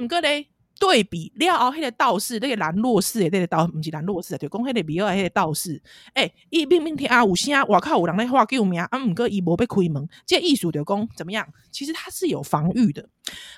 [0.00, 0.48] 唔过嘞。
[0.78, 5.80] 对比了后，迄个道士，那个兰若寺的那个道，不是兰若寺，就讲迄个庙的迄个道士，
[6.14, 11.46] 诶、欸，伊明明听啊有声，外口有人在喊救命，啊，毋过伊无被开门，这个、意思就讲怎么样？
[11.70, 13.08] 其实他是有防御的，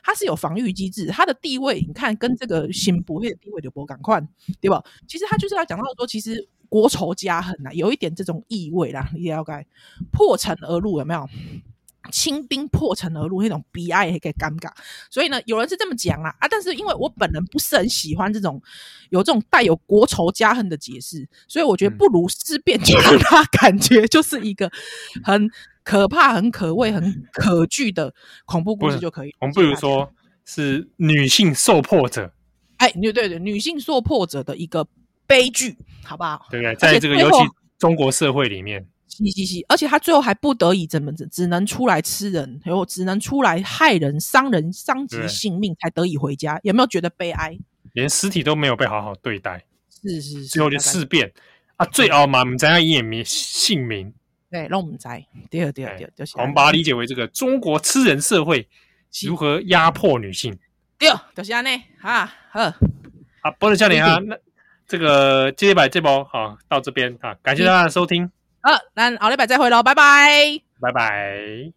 [0.03, 4.27] 他是有防御机制，他的地位，你看跟这个刑部的地位就无共款，
[4.61, 4.83] 对吧？
[5.09, 9.67] 其实他就是要讲到说，其实国仇家恨呐，有一点这种意味啦，你了解？
[10.13, 11.29] 破城而入有没有？
[12.11, 14.71] 清兵破城而入，那种悲哀也给尴尬，
[15.11, 18.61] 所以呢，有人是这么讲啦啊，但是因为我本人不是很喜欢这种
[19.11, 24.71] 有这种带有国仇家恨的解释，所以我觉得不如思辨，就让他感觉就是一个
[25.23, 25.51] 很
[25.83, 29.35] 可怕、很可畏、很可惧的恐怖故事就可以。
[29.41, 30.13] 我们不如说
[30.45, 32.33] 是女性受迫者，
[32.79, 34.87] 哎，对对对，女性受迫者的一个
[35.27, 36.47] 悲剧，好不好？
[36.51, 36.75] 对不对？
[36.77, 37.39] 在这个尤其
[37.79, 38.87] 中国社会里面。
[39.09, 46.61] 嘻嘻嘻，而且他最后还不得已怎么只只能出来吃人，然后只能出来害人、伤人、伤及性命，才得以回家。
[46.63, 47.59] 有没有觉得悲哀？
[47.93, 51.33] 连尸体都没有被好好对待，是是是，最后就事变
[51.77, 51.87] 啊！
[51.87, 54.13] 最后嘛，我们怎样也没姓名，
[54.51, 58.69] 对，让我们在第二第二第二，我们把它理解为这个中国吃人社会
[59.25, 60.59] 如何压迫女性。
[60.99, 61.71] 对，就是这样呢。
[62.03, 62.71] 啊，好，
[63.41, 64.37] 好，波多少年啊，那
[64.87, 68.31] 这个接把这波好到这边啊，感谢大家的收听。
[68.67, 71.76] 好，那后礼拜再会喽，拜拜，拜拜。